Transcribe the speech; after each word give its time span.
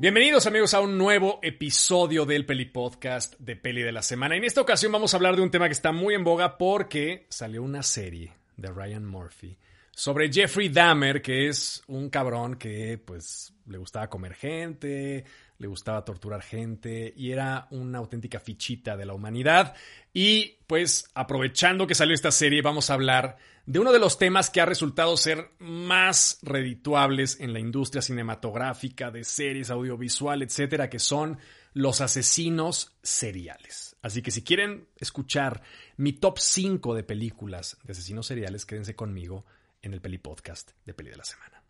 Bienvenidos 0.00 0.48
amigos 0.48 0.74
a 0.74 0.80
un 0.80 0.98
nuevo 0.98 1.38
episodio 1.42 2.26
del 2.26 2.44
Peli 2.44 2.64
Podcast 2.64 3.38
de 3.38 3.54
Peli 3.54 3.82
de 3.82 3.92
la 3.92 4.02
Semana. 4.02 4.34
En 4.34 4.42
esta 4.42 4.60
ocasión 4.60 4.90
vamos 4.90 5.14
a 5.14 5.16
hablar 5.16 5.36
de 5.36 5.42
un 5.42 5.52
tema 5.52 5.66
que 5.66 5.74
está 5.74 5.92
muy 5.92 6.14
en 6.14 6.24
boga 6.24 6.58
porque 6.58 7.26
salió 7.28 7.62
una 7.62 7.84
serie 7.84 8.32
de 8.56 8.72
Ryan 8.72 9.06
Murphy 9.06 9.56
sobre 9.92 10.32
Jeffrey 10.32 10.70
Dahmer, 10.70 11.22
que 11.22 11.46
es 11.46 11.84
un 11.86 12.10
cabrón 12.10 12.56
que 12.56 12.98
pues 12.98 13.52
le 13.66 13.78
gustaba 13.78 14.10
comer 14.10 14.34
gente, 14.34 15.24
le 15.58 15.66
gustaba 15.66 16.04
torturar 16.04 16.42
gente 16.42 17.12
y 17.16 17.32
era 17.32 17.66
una 17.70 17.98
auténtica 17.98 18.40
fichita 18.40 18.96
de 18.96 19.06
la 19.06 19.14
humanidad. 19.14 19.74
Y 20.12 20.58
pues 20.66 21.10
aprovechando 21.14 21.86
que 21.86 21.94
salió 21.94 22.14
esta 22.14 22.30
serie 22.30 22.62
vamos 22.62 22.90
a 22.90 22.94
hablar 22.94 23.38
de 23.66 23.78
uno 23.78 23.92
de 23.92 23.98
los 23.98 24.18
temas 24.18 24.50
que 24.50 24.60
ha 24.60 24.66
resultado 24.66 25.16
ser 25.16 25.50
más 25.58 26.38
redituables 26.42 27.38
en 27.40 27.52
la 27.52 27.58
industria 27.58 28.00
cinematográfica, 28.00 29.10
de 29.10 29.24
series, 29.24 29.70
audiovisual, 29.70 30.42
etcétera, 30.42 30.88
que 30.88 30.98
son 30.98 31.38
los 31.74 32.00
asesinos 32.00 32.96
seriales. 33.02 33.96
Así 34.00 34.22
que 34.22 34.30
si 34.30 34.42
quieren 34.42 34.88
escuchar 34.96 35.62
mi 35.96 36.14
top 36.14 36.38
5 36.38 36.94
de 36.94 37.02
películas 37.02 37.76
de 37.82 37.92
asesinos 37.92 38.26
seriales, 38.26 38.64
quédense 38.64 38.96
conmigo 38.96 39.44
en 39.82 39.92
el 39.92 40.00
Peli 40.00 40.18
Podcast 40.18 40.70
de 40.86 40.94
Peli 40.94 41.10
de 41.10 41.16
la 41.16 41.24
Semana. 41.24 41.62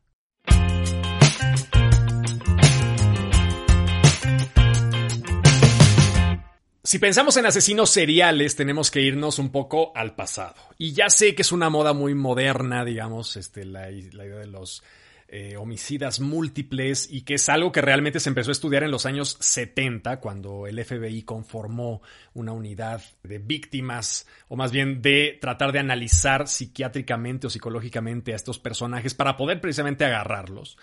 Si 6.88 6.98
pensamos 6.98 7.36
en 7.36 7.44
asesinos 7.44 7.90
seriales, 7.90 8.56
tenemos 8.56 8.90
que 8.90 9.02
irnos 9.02 9.38
un 9.38 9.50
poco 9.50 9.92
al 9.94 10.14
pasado. 10.14 10.54
Y 10.78 10.92
ya 10.94 11.10
sé 11.10 11.34
que 11.34 11.42
es 11.42 11.52
una 11.52 11.68
moda 11.68 11.92
muy 11.92 12.14
moderna, 12.14 12.82
digamos, 12.82 13.36
este, 13.36 13.66
la, 13.66 13.90
la 13.90 14.24
idea 14.24 14.38
de 14.38 14.46
los 14.46 14.82
eh, 15.30 15.58
homicidas 15.58 16.20
múltiples 16.20 17.06
y 17.10 17.20
que 17.20 17.34
es 17.34 17.50
algo 17.50 17.70
que 17.70 17.82
realmente 17.82 18.18
se 18.18 18.30
empezó 18.30 18.50
a 18.50 18.52
estudiar 18.52 18.84
en 18.84 18.90
los 18.90 19.04
años 19.04 19.36
70, 19.38 20.20
cuando 20.20 20.66
el 20.66 20.82
FBI 20.82 21.24
conformó 21.24 22.00
una 22.32 22.52
unidad 22.52 23.02
de 23.22 23.38
víctimas, 23.38 24.26
o 24.48 24.56
más 24.56 24.72
bien 24.72 25.02
de 25.02 25.36
tratar 25.38 25.72
de 25.72 25.80
analizar 25.80 26.48
psiquiátricamente 26.48 27.46
o 27.46 27.50
psicológicamente 27.50 28.32
a 28.32 28.36
estos 28.36 28.58
personajes 28.58 29.12
para 29.12 29.36
poder 29.36 29.60
precisamente 29.60 30.06
agarrarlos. 30.06 30.78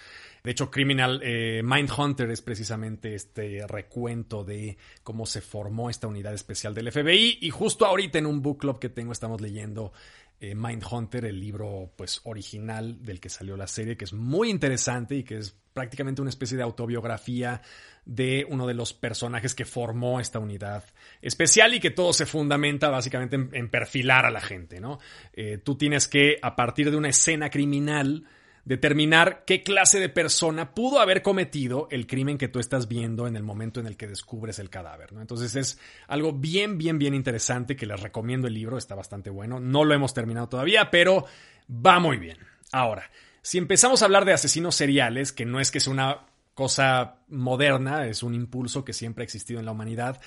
De 0.45 0.51
hecho, 0.51 0.69
Criminal 0.69 1.21
eh, 1.23 1.63
Mindhunter 1.63 2.29
es 2.29 2.43
precisamente 2.43 3.15
este 3.15 3.65
recuento 3.67 4.43
de 4.43 4.77
cómo 5.01 5.25
se 5.25 5.41
formó 5.41 5.89
esta 5.89 6.05
unidad 6.05 6.35
especial 6.35 6.75
del 6.75 6.91
FBI. 6.91 7.39
Y 7.41 7.49
justo 7.49 7.83
ahorita 7.83 8.19
en 8.19 8.27
un 8.27 8.43
book 8.43 8.59
club 8.59 8.77
que 8.77 8.89
tengo 8.89 9.11
estamos 9.11 9.41
leyendo 9.41 9.91
eh, 10.39 10.53
Mindhunter, 10.53 11.25
el 11.25 11.39
libro 11.39 11.91
pues 11.95 12.21
original 12.25 13.03
del 13.03 13.19
que 13.19 13.29
salió 13.29 13.57
la 13.57 13.65
serie, 13.65 13.97
que 13.97 14.05
es 14.05 14.13
muy 14.13 14.51
interesante 14.51 15.15
y 15.15 15.23
que 15.23 15.39
es 15.39 15.55
prácticamente 15.73 16.21
una 16.21 16.29
especie 16.29 16.57
de 16.57 16.61
autobiografía 16.61 17.63
de 18.05 18.45
uno 18.47 18.67
de 18.67 18.75
los 18.75 18.93
personajes 18.93 19.55
que 19.55 19.65
formó 19.65 20.19
esta 20.19 20.37
unidad 20.37 20.83
especial 21.23 21.73
y 21.73 21.79
que 21.79 21.89
todo 21.89 22.13
se 22.13 22.27
fundamenta 22.27 22.89
básicamente 22.89 23.35
en, 23.35 23.69
perfilar 23.71 24.27
a 24.27 24.29
la 24.29 24.41
gente, 24.41 24.79
¿no? 24.79 24.99
Eh, 25.33 25.57
tú 25.57 25.75
tienes 25.75 26.07
que, 26.07 26.37
a 26.39 26.55
partir 26.55 26.91
de 26.91 26.97
una 26.97 27.09
escena 27.09 27.49
criminal, 27.49 28.27
determinar 28.65 29.43
qué 29.45 29.61
clase 29.61 29.99
de 29.99 30.09
persona 30.09 30.73
pudo 30.73 30.99
haber 30.99 31.21
cometido 31.21 31.87
el 31.91 32.07
crimen 32.07 32.37
que 32.37 32.47
tú 32.47 32.59
estás 32.59 32.87
viendo 32.87 33.27
en 33.27 33.35
el 33.35 33.43
momento 33.43 33.79
en 33.79 33.87
el 33.87 33.95
que 33.95 34.07
descubres 34.07 34.57
el 34.59 34.71
cadáver. 34.71 35.13
¿no? 35.13 35.21
Entonces 35.21 35.55
es 35.55 35.79
algo 36.07 36.33
bien, 36.33 36.77
bien, 36.77 36.97
bien 36.97 37.13
interesante 37.13 37.75
que 37.75 37.85
les 37.85 38.01
recomiendo 38.01 38.47
el 38.47 38.55
libro, 38.55 38.77
está 38.77 38.95
bastante 38.95 39.29
bueno. 39.29 39.59
No 39.59 39.85
lo 39.85 39.93
hemos 39.93 40.13
terminado 40.13 40.49
todavía, 40.49 40.89
pero 40.89 41.25
va 41.69 41.99
muy 41.99 42.17
bien. 42.17 42.39
Ahora, 42.71 43.09
si 43.43 43.59
empezamos 43.59 44.01
a 44.01 44.05
hablar 44.05 44.25
de 44.25 44.33
asesinos 44.33 44.75
seriales, 44.75 45.31
que 45.31 45.45
no 45.45 45.59
es 45.59 45.69
que 45.69 45.79
sea 45.79 45.93
una 45.93 46.25
cosa 46.55 47.17
moderna, 47.27 48.07
es 48.07 48.23
un 48.23 48.33
impulso 48.33 48.83
que 48.83 48.93
siempre 48.93 49.21
ha 49.21 49.25
existido 49.25 49.59
en 49.59 49.65
la 49.65 49.73
humanidad, 49.73 50.19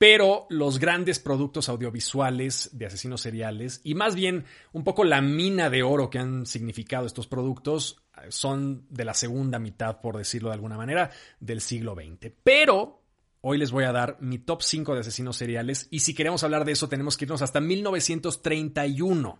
pero 0.00 0.46
los 0.48 0.78
grandes 0.78 1.18
productos 1.18 1.68
audiovisuales 1.68 2.70
de 2.72 2.86
asesinos 2.86 3.20
seriales 3.20 3.82
y 3.84 3.94
más 3.94 4.14
bien 4.14 4.46
un 4.72 4.82
poco 4.82 5.04
la 5.04 5.20
mina 5.20 5.68
de 5.68 5.82
oro 5.82 6.08
que 6.08 6.18
han 6.18 6.46
significado 6.46 7.04
estos 7.04 7.26
productos 7.26 8.02
eh, 8.16 8.28
son 8.30 8.86
de 8.88 9.04
la 9.04 9.12
segunda 9.12 9.58
mitad, 9.58 10.00
por 10.00 10.16
decirlo 10.16 10.48
de 10.48 10.54
alguna 10.54 10.78
manera, 10.78 11.10
del 11.38 11.60
siglo 11.60 11.94
XX. 11.94 12.32
Pero 12.42 13.02
hoy 13.42 13.58
les 13.58 13.72
voy 13.72 13.84
a 13.84 13.92
dar 13.92 14.16
mi 14.20 14.38
top 14.38 14.62
5 14.62 14.94
de 14.94 15.00
asesinos 15.00 15.36
seriales 15.36 15.86
y 15.90 16.00
si 16.00 16.14
queremos 16.14 16.42
hablar 16.44 16.64
de 16.64 16.72
eso 16.72 16.88
tenemos 16.88 17.18
que 17.18 17.26
irnos 17.26 17.42
hasta 17.42 17.60
1931 17.60 19.38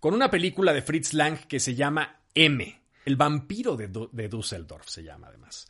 con 0.00 0.14
una 0.14 0.30
película 0.30 0.72
de 0.72 0.80
Fritz 0.80 1.12
Lang 1.12 1.46
que 1.46 1.60
se 1.60 1.74
llama 1.74 2.22
M, 2.34 2.82
el 3.04 3.16
vampiro 3.16 3.76
de, 3.76 3.88
de 4.12 4.28
Düsseldorf 4.30 4.88
se 4.88 5.02
llama 5.02 5.26
además. 5.26 5.68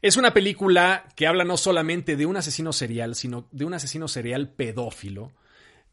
Es 0.00 0.16
una 0.16 0.32
película 0.32 1.08
que 1.16 1.26
habla 1.26 1.44
no 1.44 1.56
solamente 1.56 2.16
de 2.16 2.24
un 2.24 2.36
asesino 2.36 2.72
serial, 2.72 3.16
sino 3.16 3.48
de 3.50 3.64
un 3.64 3.74
asesino 3.74 4.06
serial 4.06 4.50
pedófilo 4.50 5.32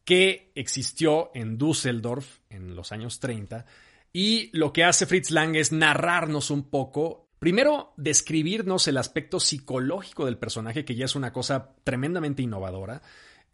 que 0.04 0.52
existió 0.54 1.32
en 1.34 1.58
Düsseldorf 1.58 2.40
en 2.52 2.76
los 2.76 2.92
años 2.92 3.20
30. 3.20 3.66
Y 4.14 4.52
lo 4.54 4.72
que 4.72 4.84
hace 4.84 5.08
Fritz 5.08 5.32
Lang 5.32 5.56
es 5.56 5.72
narrarnos 5.72 6.52
un 6.52 6.70
poco, 6.70 7.30
primero 7.40 7.94
describirnos 7.98 8.88
el 8.88 8.98
aspecto 8.98 9.40
psicológico 9.40 10.26
del 10.26 10.38
personaje, 10.38 10.86
que 10.86 10.96
ya 10.96 11.06
es 11.06 11.16
una 11.16 11.34
cosa 11.34 11.72
tremendamente 11.84 12.44
innovadora. 12.44 13.02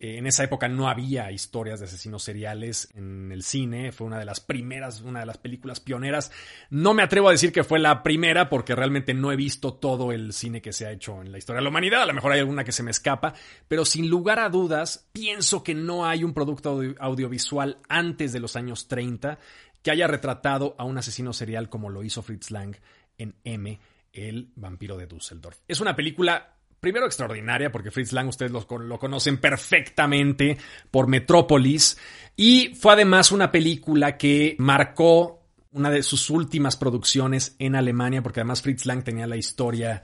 Eh, 0.01 0.17
en 0.17 0.25
esa 0.25 0.43
época 0.43 0.67
no 0.67 0.89
había 0.89 1.31
historias 1.31 1.79
de 1.79 1.85
asesinos 1.85 2.23
seriales 2.23 2.89
en 2.95 3.31
el 3.31 3.43
cine, 3.43 3.91
fue 3.91 4.07
una 4.07 4.17
de 4.17 4.25
las 4.25 4.39
primeras, 4.39 5.01
una 5.01 5.19
de 5.19 5.27
las 5.27 5.37
películas 5.37 5.79
pioneras. 5.79 6.31
No 6.71 6.95
me 6.95 7.03
atrevo 7.03 7.29
a 7.29 7.33
decir 7.33 7.51
que 7.51 7.63
fue 7.63 7.77
la 7.77 8.01
primera 8.01 8.49
porque 8.49 8.73
realmente 8.73 9.13
no 9.13 9.31
he 9.31 9.35
visto 9.35 9.75
todo 9.75 10.11
el 10.11 10.33
cine 10.33 10.59
que 10.59 10.73
se 10.73 10.87
ha 10.87 10.91
hecho 10.91 11.21
en 11.21 11.31
la 11.31 11.37
historia 11.37 11.57
de 11.59 11.65
la 11.65 11.69
humanidad, 11.69 12.01
a 12.01 12.07
lo 12.07 12.15
mejor 12.15 12.31
hay 12.31 12.39
alguna 12.39 12.63
que 12.63 12.71
se 12.71 12.81
me 12.81 12.89
escapa, 12.89 13.35
pero 13.67 13.85
sin 13.85 14.09
lugar 14.09 14.39
a 14.39 14.49
dudas 14.49 15.07
pienso 15.13 15.63
que 15.63 15.75
no 15.75 16.07
hay 16.07 16.23
un 16.23 16.33
producto 16.33 16.81
audiovisual 16.97 17.77
antes 17.87 18.33
de 18.33 18.39
los 18.39 18.55
años 18.55 18.87
30 18.87 19.37
que 19.83 19.91
haya 19.91 20.07
retratado 20.07 20.75
a 20.79 20.83
un 20.83 20.97
asesino 20.97 21.31
serial 21.31 21.69
como 21.69 21.91
lo 21.91 22.03
hizo 22.03 22.23
Fritz 22.23 22.49
Lang 22.49 22.75
en 23.19 23.35
M, 23.43 23.79
el 24.13 24.51
vampiro 24.55 24.97
de 24.97 25.05
Düsseldorf. 25.05 25.59
Es 25.67 25.79
una 25.79 25.95
película 25.95 26.55
primero 26.81 27.05
extraordinaria, 27.05 27.71
porque 27.71 27.91
Fritz 27.91 28.11
Lang 28.11 28.27
ustedes 28.27 28.51
lo, 28.51 28.65
lo, 28.79 28.99
conocen 28.99 29.37
perfectamente 29.37 30.57
por 30.89 31.07
Metrópolis, 31.07 31.97
y 32.35 32.73
fue 32.73 32.93
además 32.93 33.31
una 33.31 33.51
película 33.51 34.17
que 34.17 34.55
marcó 34.57 35.43
una 35.73 35.91
de 35.91 36.01
sus 36.03 36.29
últimas 36.31 36.75
producciones 36.75 37.55
en 37.59 37.75
Alemania, 37.75 38.23
porque 38.23 38.41
además 38.41 38.63
Fritz 38.63 38.85
Lang 38.87 39.03
tenía 39.03 39.27
la 39.27 39.37
historia 39.37 40.01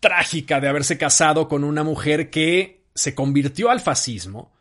trágica 0.00 0.58
de 0.58 0.68
haberse 0.68 0.96
casado 0.96 1.48
con 1.48 1.64
una 1.64 1.84
mujer 1.84 2.30
que 2.30 2.86
se 2.94 3.14
convirtió 3.14 3.70
al 3.70 3.80
fascismo, 3.80 4.55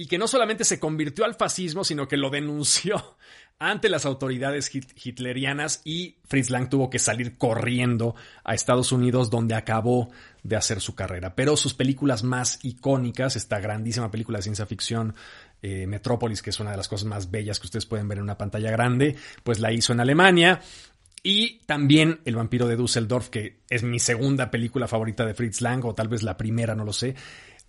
y 0.00 0.06
que 0.06 0.16
no 0.16 0.28
solamente 0.28 0.62
se 0.62 0.78
convirtió 0.78 1.24
al 1.24 1.34
fascismo, 1.34 1.82
sino 1.82 2.06
que 2.06 2.16
lo 2.16 2.30
denunció 2.30 3.16
ante 3.58 3.88
las 3.88 4.06
autoridades 4.06 4.70
hitlerianas 4.72 5.82
y 5.84 6.18
Fritz 6.24 6.50
Lang 6.50 6.70
tuvo 6.70 6.88
que 6.88 7.00
salir 7.00 7.36
corriendo 7.36 8.14
a 8.44 8.54
Estados 8.54 8.92
Unidos 8.92 9.28
donde 9.28 9.56
acabó 9.56 10.08
de 10.44 10.54
hacer 10.54 10.80
su 10.80 10.94
carrera. 10.94 11.34
Pero 11.34 11.56
sus 11.56 11.74
películas 11.74 12.22
más 12.22 12.60
icónicas, 12.62 13.34
esta 13.34 13.58
grandísima 13.58 14.08
película 14.08 14.38
de 14.38 14.44
ciencia 14.44 14.66
ficción 14.66 15.16
eh, 15.62 15.88
Metrópolis, 15.88 16.42
que 16.42 16.50
es 16.50 16.60
una 16.60 16.70
de 16.70 16.76
las 16.76 16.86
cosas 16.86 17.08
más 17.08 17.32
bellas 17.32 17.58
que 17.58 17.66
ustedes 17.66 17.84
pueden 17.84 18.06
ver 18.06 18.18
en 18.18 18.24
una 18.24 18.38
pantalla 18.38 18.70
grande, 18.70 19.16
pues 19.42 19.58
la 19.58 19.72
hizo 19.72 19.92
en 19.92 19.98
Alemania. 19.98 20.60
Y 21.24 21.58
también 21.66 22.20
El 22.24 22.36
vampiro 22.36 22.68
de 22.68 22.76
Düsseldorf, 22.76 23.30
que 23.30 23.62
es 23.68 23.82
mi 23.82 23.98
segunda 23.98 24.52
película 24.52 24.86
favorita 24.86 25.26
de 25.26 25.34
Fritz 25.34 25.60
Lang, 25.60 25.84
o 25.84 25.92
tal 25.96 26.06
vez 26.06 26.22
la 26.22 26.36
primera, 26.36 26.76
no 26.76 26.84
lo 26.84 26.92
sé, 26.92 27.16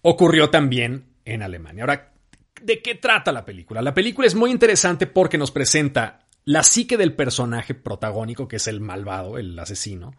ocurrió 0.04 0.52
también 0.52 1.06
en 1.26 1.42
Alemania. 1.42 1.84
Ahora, 1.84 2.12
¿De 2.62 2.82
qué 2.82 2.96
trata 2.96 3.32
la 3.32 3.46
película? 3.46 3.82
La 3.82 3.94
película 3.94 4.28
es 4.28 4.36
muy 4.36 4.52
interesante 4.52 5.08
porque 5.08 5.38
nos 5.38 5.52
presenta 5.52 6.20
la 6.46 6.64
psique 6.64 6.98
del 6.98 7.14
personaje 7.14 7.76
protagónico, 7.76 8.48
que 8.48 8.58
es 8.58 8.68
el 8.68 8.82
malvado, 8.82 9.38
el 9.38 9.58
asesino. 9.58 10.16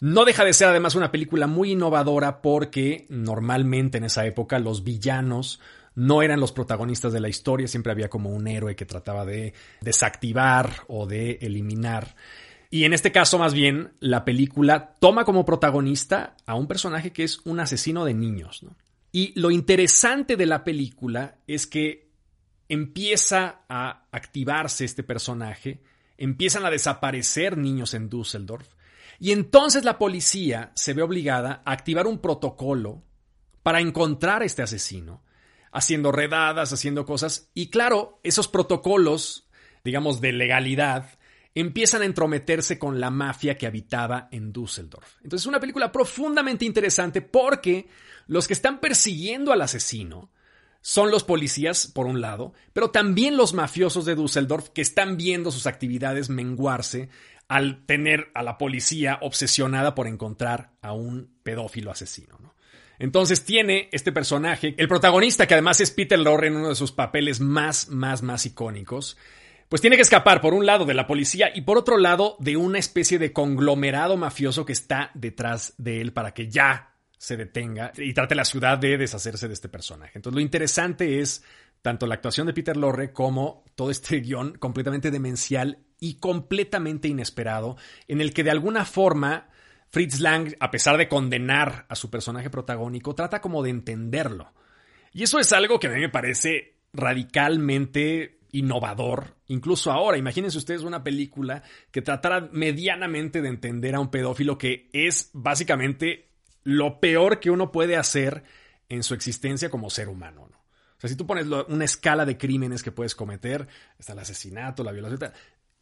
No 0.00 0.24
deja 0.24 0.44
de 0.44 0.52
ser 0.52 0.68
además 0.68 0.94
una 0.94 1.12
película 1.12 1.46
muy 1.46 1.72
innovadora 1.72 2.42
porque 2.42 3.06
normalmente 3.08 3.98
en 3.98 4.04
esa 4.04 4.26
época 4.26 4.58
los 4.58 4.82
villanos 4.82 5.60
no 5.94 6.22
eran 6.22 6.40
los 6.40 6.52
protagonistas 6.52 7.12
de 7.12 7.20
la 7.20 7.28
historia, 7.28 7.68
siempre 7.68 7.92
había 7.92 8.08
como 8.08 8.30
un 8.30 8.48
héroe 8.48 8.74
que 8.74 8.86
trataba 8.86 9.24
de 9.24 9.52
desactivar 9.80 10.72
o 10.88 11.06
de 11.06 11.38
eliminar. 11.42 12.16
Y 12.70 12.84
en 12.84 12.94
este 12.94 13.12
caso, 13.12 13.38
más 13.38 13.52
bien, 13.52 13.92
la 14.00 14.24
película 14.24 14.94
toma 14.98 15.24
como 15.24 15.44
protagonista 15.44 16.34
a 16.46 16.54
un 16.54 16.66
personaje 16.66 17.12
que 17.12 17.24
es 17.24 17.40
un 17.44 17.60
asesino 17.60 18.06
de 18.06 18.14
niños. 18.14 18.62
¿no? 18.62 18.74
Y 19.12 19.38
lo 19.38 19.50
interesante 19.50 20.36
de 20.36 20.46
la 20.46 20.64
película 20.64 21.36
es 21.46 21.66
que 21.66 22.10
empieza 22.68 23.60
a 23.68 24.06
activarse 24.10 24.86
este 24.86 25.02
personaje, 25.02 25.82
empiezan 26.16 26.64
a 26.64 26.70
desaparecer 26.70 27.58
niños 27.58 27.92
en 27.92 28.08
Düsseldorf, 28.08 28.66
y 29.20 29.32
entonces 29.32 29.84
la 29.84 29.98
policía 29.98 30.72
se 30.74 30.94
ve 30.94 31.02
obligada 31.02 31.62
a 31.66 31.72
activar 31.72 32.06
un 32.06 32.18
protocolo 32.18 33.04
para 33.62 33.80
encontrar 33.80 34.40
a 34.42 34.46
este 34.46 34.62
asesino, 34.62 35.22
haciendo 35.70 36.10
redadas, 36.10 36.72
haciendo 36.72 37.04
cosas, 37.04 37.50
y 37.52 37.68
claro, 37.68 38.18
esos 38.22 38.48
protocolos, 38.48 39.46
digamos, 39.84 40.22
de 40.22 40.32
legalidad, 40.32 41.18
empiezan 41.54 42.00
a 42.02 42.06
entrometerse 42.06 42.78
con 42.78 42.98
la 42.98 43.10
mafia 43.10 43.58
que 43.58 43.66
habitaba 43.66 44.28
en 44.30 44.52
Düsseldorf. 44.52 45.16
Entonces 45.22 45.42
es 45.42 45.46
una 45.46 45.60
película 45.60 45.92
profundamente 45.92 46.64
interesante 46.64 47.20
porque 47.20 47.88
los 48.26 48.46
que 48.46 48.54
están 48.54 48.80
persiguiendo 48.80 49.52
al 49.52 49.62
asesino 49.62 50.30
son 50.80 51.10
los 51.10 51.22
policías, 51.22 51.86
por 51.86 52.06
un 52.06 52.20
lado, 52.20 52.52
pero 52.72 52.90
también 52.90 53.36
los 53.36 53.54
mafiosos 53.54 54.04
de 54.04 54.16
Düsseldorf 54.16 54.70
que 54.70 54.82
están 54.82 55.16
viendo 55.16 55.50
sus 55.50 55.66
actividades 55.66 56.28
menguarse 56.28 57.08
al 57.48 57.84
tener 57.86 58.30
a 58.34 58.42
la 58.42 58.58
policía 58.58 59.18
obsesionada 59.20 59.94
por 59.94 60.06
encontrar 60.06 60.72
a 60.82 60.92
un 60.92 61.30
pedófilo 61.42 61.90
asesino. 61.90 62.54
Entonces 62.98 63.44
tiene 63.44 63.88
este 63.92 64.12
personaje, 64.12 64.74
el 64.78 64.88
protagonista 64.88 65.46
que 65.46 65.54
además 65.54 65.80
es 65.80 65.90
Peter 65.90 66.18
Lorre 66.18 66.48
en 66.48 66.56
uno 66.56 66.68
de 66.68 66.74
sus 66.74 66.92
papeles 66.92 67.40
más, 67.40 67.88
más, 67.88 68.22
más 68.22 68.46
icónicos, 68.46 69.16
pues 69.68 69.80
tiene 69.80 69.96
que 69.96 70.02
escapar 70.02 70.40
por 70.40 70.54
un 70.54 70.66
lado 70.66 70.84
de 70.84 70.94
la 70.94 71.06
policía 71.06 71.50
y 71.54 71.62
por 71.62 71.78
otro 71.78 71.96
lado 71.96 72.36
de 72.40 72.56
una 72.56 72.78
especie 72.78 73.18
de 73.18 73.32
conglomerado 73.32 74.16
mafioso 74.16 74.64
que 74.64 74.72
está 74.72 75.10
detrás 75.14 75.74
de 75.78 76.00
él 76.00 76.12
para 76.12 76.34
que 76.34 76.48
ya 76.48 76.91
se 77.22 77.36
detenga 77.36 77.92
y 77.96 78.12
trate 78.14 78.34
la 78.34 78.44
ciudad 78.44 78.78
de 78.78 78.98
deshacerse 78.98 79.46
de 79.46 79.54
este 79.54 79.68
personaje. 79.68 80.10
Entonces 80.16 80.34
lo 80.34 80.40
interesante 80.40 81.20
es 81.20 81.44
tanto 81.80 82.08
la 82.08 82.16
actuación 82.16 82.48
de 82.48 82.52
Peter 82.52 82.76
Lorre 82.76 83.12
como 83.12 83.62
todo 83.76 83.92
este 83.92 84.18
guion 84.20 84.58
completamente 84.58 85.12
demencial 85.12 85.78
y 86.00 86.14
completamente 86.14 87.06
inesperado 87.06 87.76
en 88.08 88.20
el 88.20 88.34
que 88.34 88.42
de 88.42 88.50
alguna 88.50 88.84
forma 88.84 89.46
Fritz 89.88 90.18
Lang, 90.18 90.56
a 90.58 90.72
pesar 90.72 90.96
de 90.96 91.06
condenar 91.06 91.86
a 91.88 91.94
su 91.94 92.10
personaje 92.10 92.50
protagónico, 92.50 93.14
trata 93.14 93.40
como 93.40 93.62
de 93.62 93.70
entenderlo. 93.70 94.52
Y 95.12 95.22
eso 95.22 95.38
es 95.38 95.52
algo 95.52 95.78
que 95.78 95.86
a 95.86 95.90
mí 95.90 96.00
me 96.00 96.08
parece 96.08 96.80
radicalmente 96.92 98.40
innovador, 98.50 99.36
incluso 99.46 99.92
ahora. 99.92 100.18
Imagínense 100.18 100.58
ustedes 100.58 100.82
una 100.82 101.04
película 101.04 101.62
que 101.92 102.02
tratara 102.02 102.48
medianamente 102.50 103.42
de 103.42 103.48
entender 103.48 103.94
a 103.94 104.00
un 104.00 104.10
pedófilo 104.10 104.58
que 104.58 104.90
es 104.92 105.30
básicamente 105.32 106.31
lo 106.64 107.00
peor 107.00 107.40
que 107.40 107.50
uno 107.50 107.72
puede 107.72 107.96
hacer 107.96 108.44
en 108.88 109.02
su 109.02 109.14
existencia 109.14 109.70
como 109.70 109.90
ser 109.90 110.08
humano. 110.08 110.48
¿no? 110.50 110.56
O 110.56 111.00
sea, 111.00 111.08
si 111.08 111.16
tú 111.16 111.26
pones 111.26 111.46
una 111.46 111.84
escala 111.84 112.24
de 112.24 112.38
crímenes 112.38 112.82
que 112.82 112.92
puedes 112.92 113.14
cometer, 113.14 113.66
está 113.98 114.12
el 114.12 114.20
asesinato, 114.20 114.84
la 114.84 114.92
violación, 114.92 115.32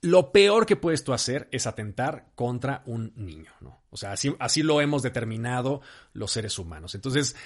lo 0.03 0.32
peor 0.32 0.65
que 0.65 0.77
puedes 0.77 1.05
tú 1.05 1.12
hacer 1.12 1.49
es 1.53 1.67
atentar 1.67 2.31
contra 2.35 2.82
un 2.87 3.12
niño. 3.17 3.53
O 3.91 3.97
sea, 3.97 4.12
así, 4.12 4.35
así 4.38 4.62
lo 4.62 4.81
hemos 4.81 5.03
determinado 5.03 5.82
los 6.15 6.31
seres 6.31 6.59
humanos. 6.59 6.94
Entonces, 6.94 7.37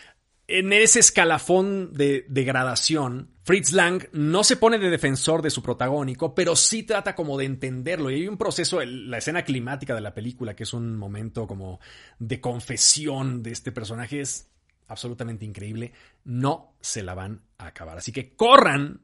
en 0.46 0.73
ese 0.73 1.00
escalafón 1.00 1.93
de 1.94 2.26
degradación, 2.29 3.31
Fritz 3.44 3.73
Lang 3.73 4.08
no 4.12 4.44
se 4.44 4.56
pone 4.56 4.79
de 4.79 4.91
defensor 4.91 5.43
de 5.43 5.50
su 5.50 5.62
protagónico, 5.62 6.35
pero 6.35 6.56
sí 6.56 6.82
trata 6.82 7.14
como 7.14 7.38
de 7.38 7.46
entenderlo. 7.46 8.11
Y 8.11 8.14
hay 8.14 8.29
un 8.29 8.37
proceso, 8.37 8.82
la 8.85 9.19
escena 9.19 9.43
climática 9.44 9.94
de 9.94 10.00
la 10.00 10.14
película, 10.14 10.55
que 10.55 10.64
es 10.64 10.73
un 10.73 10.96
momento 10.96 11.46
como 11.46 11.81
de 12.19 12.41
confesión 12.41 13.43
de 13.43 13.52
este 13.52 13.73
personaje, 13.73 14.20
es 14.20 14.50
absolutamente 14.88 15.44
increíble. 15.44 15.93
No 16.25 16.75
se 16.81 17.02
la 17.02 17.14
van 17.14 17.43
a 17.58 17.69
acabar. 17.69 17.99
Así 17.99 18.12
que 18.12 18.35
corran 18.35 19.00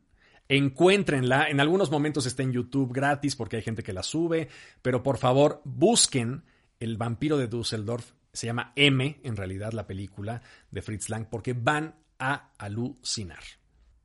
encuéntrenla. 0.51 1.49
En 1.49 1.61
algunos 1.61 1.91
momentos 1.91 2.27
está 2.27 2.43
en 2.43 2.53
YouTube 2.53 2.93
gratis 2.93 3.37
porque 3.37 3.57
hay 3.57 3.63
gente 3.63 3.83
que 3.83 3.93
la 3.93 4.03
sube, 4.03 4.49
pero 4.83 5.03
por 5.03 5.17
favor 5.17 5.63
busquen 5.65 6.45
El 6.81 6.97
vampiro 6.97 7.37
de 7.39 7.47
Düsseldorf. 7.47 8.13
Se 8.32 8.47
llama 8.47 8.73
M, 8.77 9.21
en 9.23 9.37
realidad, 9.37 9.73
la 9.73 9.87
película 9.87 10.43
de 10.71 10.82
Fritz 10.82 11.09
Lang, 11.09 11.27
porque 11.31 11.53
van 11.53 11.97
a 12.19 12.50
alucinar. 12.59 13.43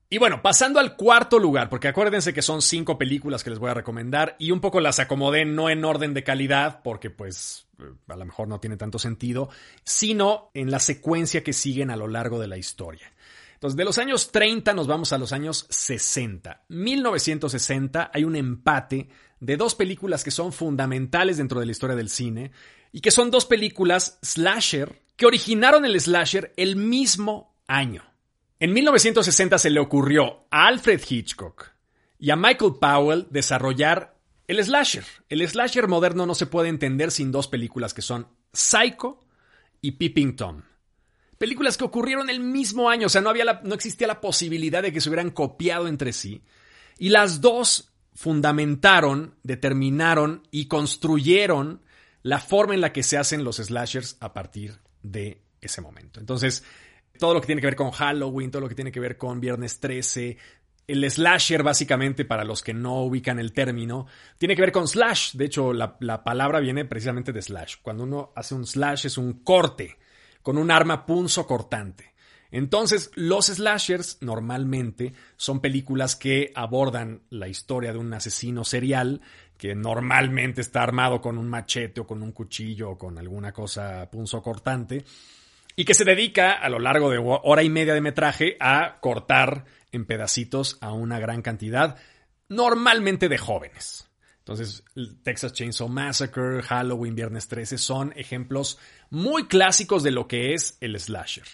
Y 0.08 0.18
bueno, 0.20 0.42
pasando 0.42 0.80
al 0.80 0.96
cuarto 0.96 1.40
lugar, 1.40 1.68
porque 1.68 1.88
acuérdense 1.88 2.34
que 2.34 2.44
son 2.44 2.62
cinco 2.62 2.98
películas 2.98 3.44
que 3.44 3.50
les 3.50 3.60
voy 3.60 3.72
a 3.72 3.74
recomendar 3.74 4.36
y 4.38 4.52
un 4.52 4.62
poco 4.62 4.80
las 4.80 5.00
acomodé 5.00 5.46
no 5.46 5.70
en 5.70 5.84
orden 5.84 6.14
de 6.14 6.24
calidad, 6.24 6.82
porque 6.84 7.10
pues 7.10 7.68
eh, 7.80 7.84
a 8.08 8.16
lo 8.16 8.26
mejor 8.26 8.48
no 8.48 8.60
tiene 8.60 8.78
tanto 8.78 9.00
sentido, 9.00 9.50
sino 9.84 10.52
en 10.54 10.70
la 10.70 10.80
secuencia 10.80 11.44
que 11.44 11.54
siguen 11.54 11.90
a 11.90 11.98
lo 11.98 12.08
largo 12.08 12.40
de 12.40 12.48
la 12.48 12.58
historia. 12.58 13.12
Entonces, 13.56 13.78
de 13.78 13.86
los 13.86 13.98
años 13.98 14.32
30 14.32 14.74
nos 14.74 14.86
vamos 14.86 15.12
a 15.12 15.18
los 15.18 15.34
años 15.34 15.66
60. 15.70 16.66
1960 16.70 18.12
hay 18.14 18.24
un 18.24 18.36
empate 18.36 19.10
de 19.40 19.58
dos 19.58 19.74
películas 19.76 20.24
que 20.24 20.32
son 20.32 20.54
fundamentales 20.54 21.38
dentro 21.38 21.60
de 21.60 21.66
la 21.66 21.72
historia 21.72 21.96
del 21.96 22.10
cine 22.10 22.52
y 22.96 23.02
que 23.02 23.12
son 23.12 23.30
dos 23.30 23.46
películas 23.46 24.20
slasher 24.24 25.02
que 25.18 25.26
originaron 25.26 25.84
el 25.84 26.00
slasher 26.00 26.54
el 26.56 26.78
mismo 26.78 27.54
año. 27.68 28.06
En 28.58 28.72
1960 28.72 29.58
se 29.58 29.70
le 29.70 29.82
ocurrió 29.82 30.46
a 30.50 30.68
Alfred 30.68 31.02
Hitchcock 31.06 31.72
y 32.18 32.30
a 32.30 32.38
Michael 32.38 32.76
Powell 32.80 33.28
desarrollar 33.30 34.16
el 34.48 34.64
slasher. 34.64 35.04
El 35.28 35.46
slasher 35.46 35.90
moderno 35.90 36.26
no 36.26 36.36
se 36.36 36.46
puede 36.46 36.70
entender 36.70 37.12
sin 37.12 37.34
dos 37.34 37.50
películas 37.50 37.94
que 37.94 38.02
son 38.02 38.30
Psycho 38.54 39.20
y 39.82 39.92
Peeping 39.92 40.38
Tom. 40.38 40.62
Películas 41.38 41.76
que 41.76 41.84
ocurrieron 41.84 42.30
el 42.30 42.40
mismo 42.40 42.90
año, 42.90 43.08
o 43.08 43.10
sea, 43.10 43.20
no, 43.20 43.30
había 43.30 43.60
no 43.62 43.76
existía 43.76 44.08
la 44.08 44.22
posibilidad 44.22 44.82
de 44.82 44.94
que 44.94 45.02
se 45.02 45.10
hubieran 45.10 45.32
copiado 45.32 45.90
entre 45.90 46.14
sí. 46.14 46.44
Y 46.98 47.10
las 47.10 47.42
dos 47.42 47.92
fundamentaron, 48.14 49.36
determinaron 49.44 50.48
y 50.50 50.70
construyeron 50.70 51.82
la 52.26 52.40
forma 52.40 52.74
en 52.74 52.82
la 52.82 52.92
que 52.92 53.04
se 53.04 53.20
hacen 53.20 53.44
los 53.44 53.58
slashers 53.58 54.18
a 54.20 54.34
partir 54.34 54.80
de 55.04 55.44
ese 55.62 55.80
momento. 55.80 56.20
Entonces, 56.20 56.64
todo 57.20 57.36
lo 57.36 57.40
que 57.40 57.46
tiene 57.46 57.62
que 57.62 57.68
ver 57.68 57.76
con 57.76 57.92
Halloween, 57.92 58.50
todo 58.50 58.64
lo 58.64 58.68
que 58.68 58.74
tiene 58.74 58.92
que 58.92 59.00
ver 59.00 59.16
con 59.16 59.40
Viernes 59.40 59.80
13, 59.80 60.36
el 60.88 61.12
slasher, 61.12 61.62
básicamente, 61.62 62.26
para 62.26 62.44
los 62.44 62.64
que 62.64 62.74
no 62.74 63.04
ubican 63.04 63.38
el 63.38 63.54
término, 63.54 64.08
tiene 64.40 64.56
que 64.56 64.64
ver 64.64 64.72
con 64.72 64.88
slash. 64.88 65.34
De 65.34 65.46
hecho, 65.46 65.72
la, 65.72 65.98
la 66.00 66.24
palabra 66.24 66.60
viene 66.60 66.84
precisamente 66.86 67.32
de 67.32 67.44
slash. 67.44 67.76
Cuando 67.84 68.06
uno 68.06 68.34
hace 68.36 68.56
un 68.56 68.66
slash 68.66 69.06
es 69.06 69.20
un 69.20 69.44
corte 69.44 70.00
con 70.42 70.58
un 70.58 70.72
arma 70.72 71.06
punzo 71.06 71.46
cortante. 71.46 72.16
Entonces, 72.50 73.12
los 73.14 73.48
slashers 73.48 74.20
normalmente 74.22 75.14
son 75.36 75.60
películas 75.60 76.16
que 76.16 76.52
abordan 76.56 77.22
la 77.30 77.50
historia 77.50 77.92
de 77.92 78.00
un 78.00 78.14
asesino 78.14 78.64
serial 78.64 79.22
que 79.58 79.76
normalmente 79.76 80.62
está 80.62 80.84
armado 80.84 81.22
con 81.22 81.38
un 81.38 81.50
machete 81.50 82.02
o 82.02 82.08
con 82.08 82.22
un 82.22 82.32
cuchillo 82.32 82.92
o 82.92 82.98
con 82.98 83.18
alguna 83.18 83.52
cosa 83.52 84.10
punzo 84.10 84.42
cortante 84.42 85.04
y 85.76 85.86
que 85.86 85.94
se 85.94 86.06
dedica 86.06 86.54
a 86.54 86.70
lo 86.70 86.80
largo 86.80 87.10
de 87.10 87.20
hora 87.20 87.64
y 87.64 87.70
media 87.70 87.94
de 87.94 88.02
metraje 88.02 88.58
a 88.60 88.98
cortar 89.02 89.66
en 89.92 90.06
pedacitos 90.06 90.78
a 90.82 90.92
una 90.92 91.20
gran 91.20 91.42
cantidad, 91.42 91.98
normalmente 92.50 93.30
de 93.30 93.38
jóvenes. 93.38 94.05
Entonces, 94.46 94.84
Texas 95.24 95.54
Chainsaw 95.54 95.90
Massacre, 95.90 96.62
Halloween, 96.62 97.16
Viernes 97.16 97.48
13 97.48 97.80
son 97.80 98.14
ejemplos 98.16 98.78
muy 99.10 99.48
clásicos 99.48 100.04
de 100.04 100.12
lo 100.12 100.28
que 100.28 100.54
es 100.54 100.78
el 100.82 101.00
slasher. 101.00 101.48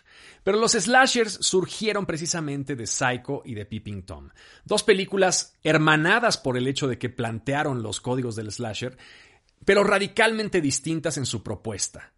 Pero 0.44 0.60
los 0.60 0.74
slashers 0.74 1.38
surgieron 1.40 2.06
precisamente 2.06 2.76
de 2.76 2.86
Psycho 2.86 3.44
y 3.46 3.54
de 3.54 3.66
Peeping 3.66 4.04
Tom, 4.04 4.28
dos 4.66 4.84
películas 4.84 5.56
hermanadas 5.64 6.38
por 6.38 6.58
el 6.58 6.68
hecho 6.68 6.90
de 6.90 6.98
que 6.98 7.08
plantearon 7.08 7.82
los 7.82 8.02
códigos 8.02 8.36
del 8.36 8.52
slasher, 8.52 8.98
pero 9.64 9.86
radicalmente 9.86 10.60
distintas 10.60 11.18
en 11.18 11.26
su 11.26 11.44
propuesta. 11.44 12.12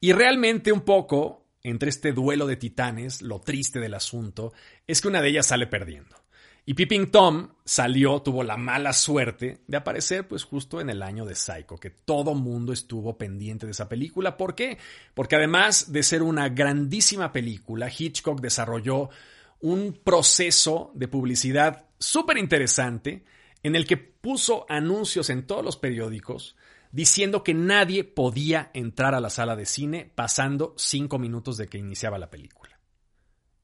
Y 0.00 0.14
realmente 0.14 0.72
un 0.72 0.86
poco, 0.86 1.50
entre 1.62 1.90
este 1.90 2.12
duelo 2.12 2.46
de 2.46 2.56
titanes, 2.56 3.20
lo 3.20 3.42
triste 3.42 3.78
del 3.78 3.92
asunto, 3.92 4.54
es 4.86 5.02
que 5.02 5.08
una 5.08 5.20
de 5.20 5.28
ellas 5.28 5.48
sale 5.48 5.66
perdiendo. 5.66 6.23
Y 6.66 6.74
Peeping 6.74 7.10
Tom 7.10 7.50
salió, 7.64 8.22
tuvo 8.22 8.42
la 8.42 8.56
mala 8.56 8.94
suerte 8.94 9.60
de 9.66 9.76
aparecer 9.76 10.26
pues 10.26 10.44
justo 10.44 10.80
en 10.80 10.88
el 10.88 11.02
año 11.02 11.26
de 11.26 11.34
Psycho, 11.34 11.76
que 11.76 11.90
todo 11.90 12.34
mundo 12.34 12.72
estuvo 12.72 13.18
pendiente 13.18 13.66
de 13.66 13.72
esa 13.72 13.88
película. 13.88 14.38
¿Por 14.38 14.54
qué? 14.54 14.78
Porque 15.12 15.36
además 15.36 15.92
de 15.92 16.02
ser 16.02 16.22
una 16.22 16.48
grandísima 16.48 17.32
película, 17.32 17.90
Hitchcock 17.90 18.40
desarrolló 18.40 19.10
un 19.60 19.92
proceso 20.02 20.90
de 20.94 21.08
publicidad 21.08 21.86
súper 21.98 22.38
interesante 22.38 23.24
en 23.62 23.76
el 23.76 23.86
que 23.86 23.98
puso 23.98 24.64
anuncios 24.68 25.28
en 25.30 25.46
todos 25.46 25.64
los 25.64 25.76
periódicos 25.76 26.56
diciendo 26.92 27.42
que 27.42 27.54
nadie 27.54 28.04
podía 28.04 28.70
entrar 28.72 29.14
a 29.14 29.20
la 29.20 29.28
sala 29.28 29.56
de 29.56 29.66
cine 29.66 30.10
pasando 30.14 30.74
cinco 30.78 31.18
minutos 31.18 31.56
de 31.56 31.66
que 31.66 31.76
iniciaba 31.76 32.18
la 32.18 32.30
película. 32.30 32.78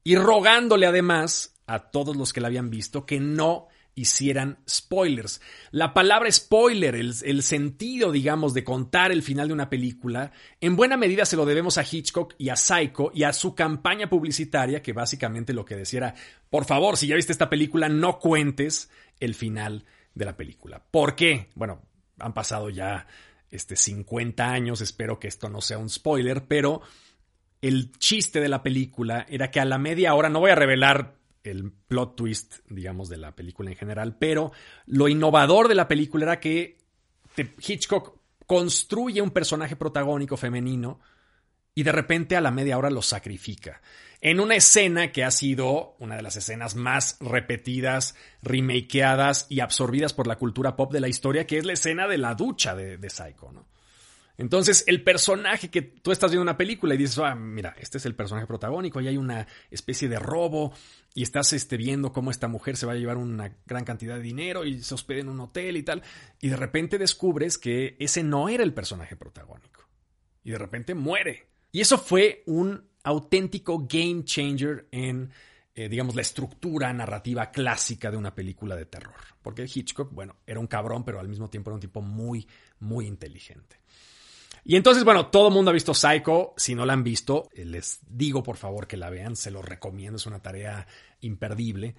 Y 0.03 0.15
rogándole 0.17 0.85
además 0.85 1.50
a 1.67 1.91
todos 1.91 2.15
los 2.15 2.33
que 2.33 2.41
la 2.41 2.47
habían 2.47 2.69
visto 2.69 3.05
que 3.05 3.19
no 3.19 3.67
hicieran 3.95 4.59
spoilers. 4.69 5.41
La 5.71 5.93
palabra 5.93 6.31
spoiler, 6.31 6.95
el, 6.95 7.43
sentido, 7.43 8.11
digamos, 8.11 8.53
de 8.53 8.63
contar 8.63 9.11
el 9.11 9.21
final 9.21 9.47
de 9.47 9.53
una 9.53 9.69
película, 9.69 10.31
en 10.61 10.75
buena 10.75 10.97
medida 10.97 11.25
se 11.25 11.35
lo 11.35 11.45
debemos 11.45 11.77
a 11.77 11.83
Hitchcock 11.89 12.35
y 12.37 12.49
a 12.49 12.55
Psycho 12.55 13.11
y 13.13 13.23
a 13.23 13.33
su 13.33 13.53
campaña 13.53 14.09
publicitaria, 14.09 14.81
que 14.81 14.93
básicamente 14.93 15.53
lo 15.53 15.65
que 15.65 15.75
decía 15.75 15.97
era, 15.99 16.15
por 16.49 16.65
favor, 16.65 16.97
si 16.97 17.07
ya 17.07 17.15
viste 17.15 17.31
esta 17.31 17.49
película, 17.49 17.89
no 17.89 18.19
cuentes 18.19 18.89
el 19.19 19.35
final 19.35 19.85
de 20.15 20.25
la 20.25 20.37
película. 20.37 20.81
¿Por 20.89 21.15
qué? 21.15 21.49
Bueno, 21.55 21.81
han 22.19 22.33
pasado 22.33 22.69
ya 22.69 23.07
este, 23.49 23.75
50 23.75 24.49
años, 24.49 24.81
espero 24.81 25.19
que 25.19 25.27
esto 25.27 25.49
no 25.49 25.61
sea 25.61 25.77
un 25.77 25.89
spoiler, 25.89 26.45
pero 26.47 26.81
el 27.61 27.91
chiste 27.91 28.39
de 28.39 28.49
la 28.49 28.63
película 28.63 29.25
era 29.29 29.51
que 29.51 29.59
a 29.59 29.65
la 29.65 29.77
media 29.77 30.13
hora, 30.15 30.29
no 30.29 30.39
voy 30.39 30.51
a 30.51 30.55
revelar 30.55 31.20
el 31.43 31.71
plot 31.71 32.15
twist, 32.15 32.59
digamos, 32.69 33.09
de 33.09 33.17
la 33.17 33.35
película 33.35 33.69
en 33.69 33.77
general, 33.77 34.17
pero 34.17 34.51
lo 34.85 35.07
innovador 35.07 35.67
de 35.67 35.75
la 35.75 35.87
película 35.87 36.25
era 36.25 36.39
que 36.39 36.77
Hitchcock 37.35 38.17
construye 38.45 39.21
un 39.21 39.31
personaje 39.31 39.75
protagónico 39.75 40.37
femenino 40.37 40.99
y 41.73 41.83
de 41.83 41.91
repente 41.91 42.35
a 42.35 42.41
la 42.41 42.51
media 42.51 42.77
hora 42.77 42.89
lo 42.89 43.01
sacrifica. 43.01 43.81
En 44.19 44.39
una 44.39 44.55
escena 44.55 45.11
que 45.11 45.23
ha 45.23 45.31
sido 45.31 45.95
una 45.99 46.15
de 46.15 46.21
las 46.21 46.35
escenas 46.35 46.75
más 46.75 47.17
repetidas, 47.21 48.15
remakeadas 48.43 49.47
y 49.49 49.61
absorbidas 49.61 50.13
por 50.13 50.27
la 50.27 50.37
cultura 50.37 50.75
pop 50.75 50.91
de 50.93 50.99
la 50.99 51.07
historia, 51.07 51.47
que 51.47 51.57
es 51.57 51.65
la 51.65 51.73
escena 51.73 52.07
de 52.07 52.17
la 52.19 52.35
ducha 52.35 52.75
de, 52.75 53.09
Psycho, 53.09 53.51
¿no? 53.51 53.65
Entonces, 54.37 54.83
el 54.87 55.03
personaje 55.03 55.69
que 55.69 55.81
tú 55.81 56.11
estás 56.11 56.31
viendo 56.31 56.43
una 56.43 56.57
película 56.57 56.95
y 56.95 56.97
dices, 56.97 57.19
ah, 57.19 57.35
mira, 57.35 57.75
este 57.79 57.97
es 57.97 58.05
el 58.05 58.15
personaje 58.15 58.47
protagónico, 58.47 59.01
y 59.01 59.07
hay 59.07 59.17
una 59.17 59.47
especie 59.69 60.09
de 60.09 60.19
robo, 60.19 60.73
y 61.13 61.23
estás 61.23 61.53
este, 61.53 61.77
viendo 61.77 62.11
cómo 62.11 62.31
esta 62.31 62.47
mujer 62.47 62.77
se 62.77 62.85
va 62.85 62.93
a 62.93 62.95
llevar 62.95 63.17
una 63.17 63.55
gran 63.65 63.83
cantidad 63.83 64.15
de 64.15 64.21
dinero 64.21 64.65
y 64.65 64.81
se 64.81 64.93
hospeda 64.93 65.21
en 65.21 65.29
un 65.29 65.39
hotel 65.41 65.77
y 65.77 65.83
tal, 65.83 66.01
y 66.39 66.49
de 66.49 66.55
repente 66.55 66.97
descubres 66.97 67.57
que 67.57 67.95
ese 67.99 68.23
no 68.23 68.49
era 68.49 68.63
el 68.63 68.73
personaje 68.73 69.15
protagónico. 69.15 69.87
Y 70.43 70.51
de 70.51 70.57
repente 70.57 70.95
muere. 70.95 71.47
Y 71.71 71.81
eso 71.81 71.97
fue 71.97 72.43
un 72.47 72.89
auténtico 73.03 73.85
game 73.87 74.23
changer 74.23 74.87
en, 74.91 75.31
eh, 75.75 75.87
digamos, 75.87 76.15
la 76.15 76.21
estructura 76.21 76.91
narrativa 76.93 77.51
clásica 77.51 78.09
de 78.09 78.17
una 78.17 78.33
película 78.33 78.75
de 78.75 78.85
terror. 78.85 79.15
Porque 79.41 79.63
Hitchcock, 79.63 80.11
bueno, 80.11 80.37
era 80.45 80.59
un 80.59 80.67
cabrón, 80.67 81.03
pero 81.03 81.19
al 81.19 81.27
mismo 81.27 81.49
tiempo 81.49 81.69
era 81.69 81.75
un 81.75 81.81
tipo 81.81 82.01
muy, 82.01 82.47
muy 82.79 83.05
inteligente. 83.05 83.77
Y 84.63 84.75
entonces, 84.75 85.03
bueno, 85.03 85.27
todo 85.27 85.47
el 85.47 85.53
mundo 85.53 85.71
ha 85.71 85.73
visto 85.73 85.93
Psycho. 85.93 86.53
Si 86.57 86.75
no 86.75 86.85
la 86.85 86.93
han 86.93 87.03
visto, 87.03 87.49
eh, 87.53 87.65
les 87.65 87.99
digo 88.07 88.43
por 88.43 88.57
favor 88.57 88.87
que 88.87 88.97
la 88.97 89.09
vean, 89.09 89.35
se 89.35 89.51
lo 89.51 89.61
recomiendo, 89.61 90.17
es 90.17 90.25
una 90.25 90.41
tarea 90.41 90.87
imperdible. 91.21 91.95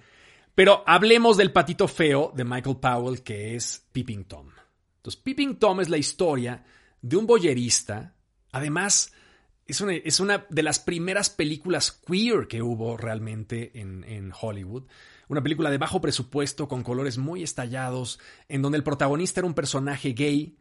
Pero 0.55 0.83
hablemos 0.85 1.35
del 1.35 1.51
patito 1.51 1.87
feo 1.87 2.31
de 2.35 2.43
Michael 2.43 2.77
Powell, 2.77 3.23
que 3.23 3.55
es 3.55 3.85
Peeping 3.91 4.25
Tom. 4.25 4.49
Entonces, 4.97 5.21
Peeping 5.21 5.57
Tom 5.57 5.81
es 5.81 5.89
la 5.89 5.97
historia 5.97 6.63
de 7.01 7.17
un 7.17 7.25
boyerista. 7.25 8.15
Además, 8.51 9.11
es 9.65 9.81
una, 9.81 9.93
es 9.93 10.19
una 10.19 10.45
de 10.49 10.63
las 10.63 10.79
primeras 10.79 11.29
películas 11.29 11.91
queer 11.91 12.47
que 12.47 12.61
hubo 12.61 12.97
realmente 12.97 13.79
en, 13.79 14.03
en 14.03 14.31
Hollywood. 14.39 14.83
Una 15.27 15.41
película 15.41 15.71
de 15.71 15.77
bajo 15.77 15.99
presupuesto, 15.99 16.67
con 16.67 16.83
colores 16.83 17.17
muy 17.17 17.43
estallados, 17.43 18.19
en 18.47 18.61
donde 18.61 18.77
el 18.77 18.83
protagonista 18.83 19.39
era 19.39 19.47
un 19.47 19.55
personaje 19.55 20.13
gay 20.13 20.57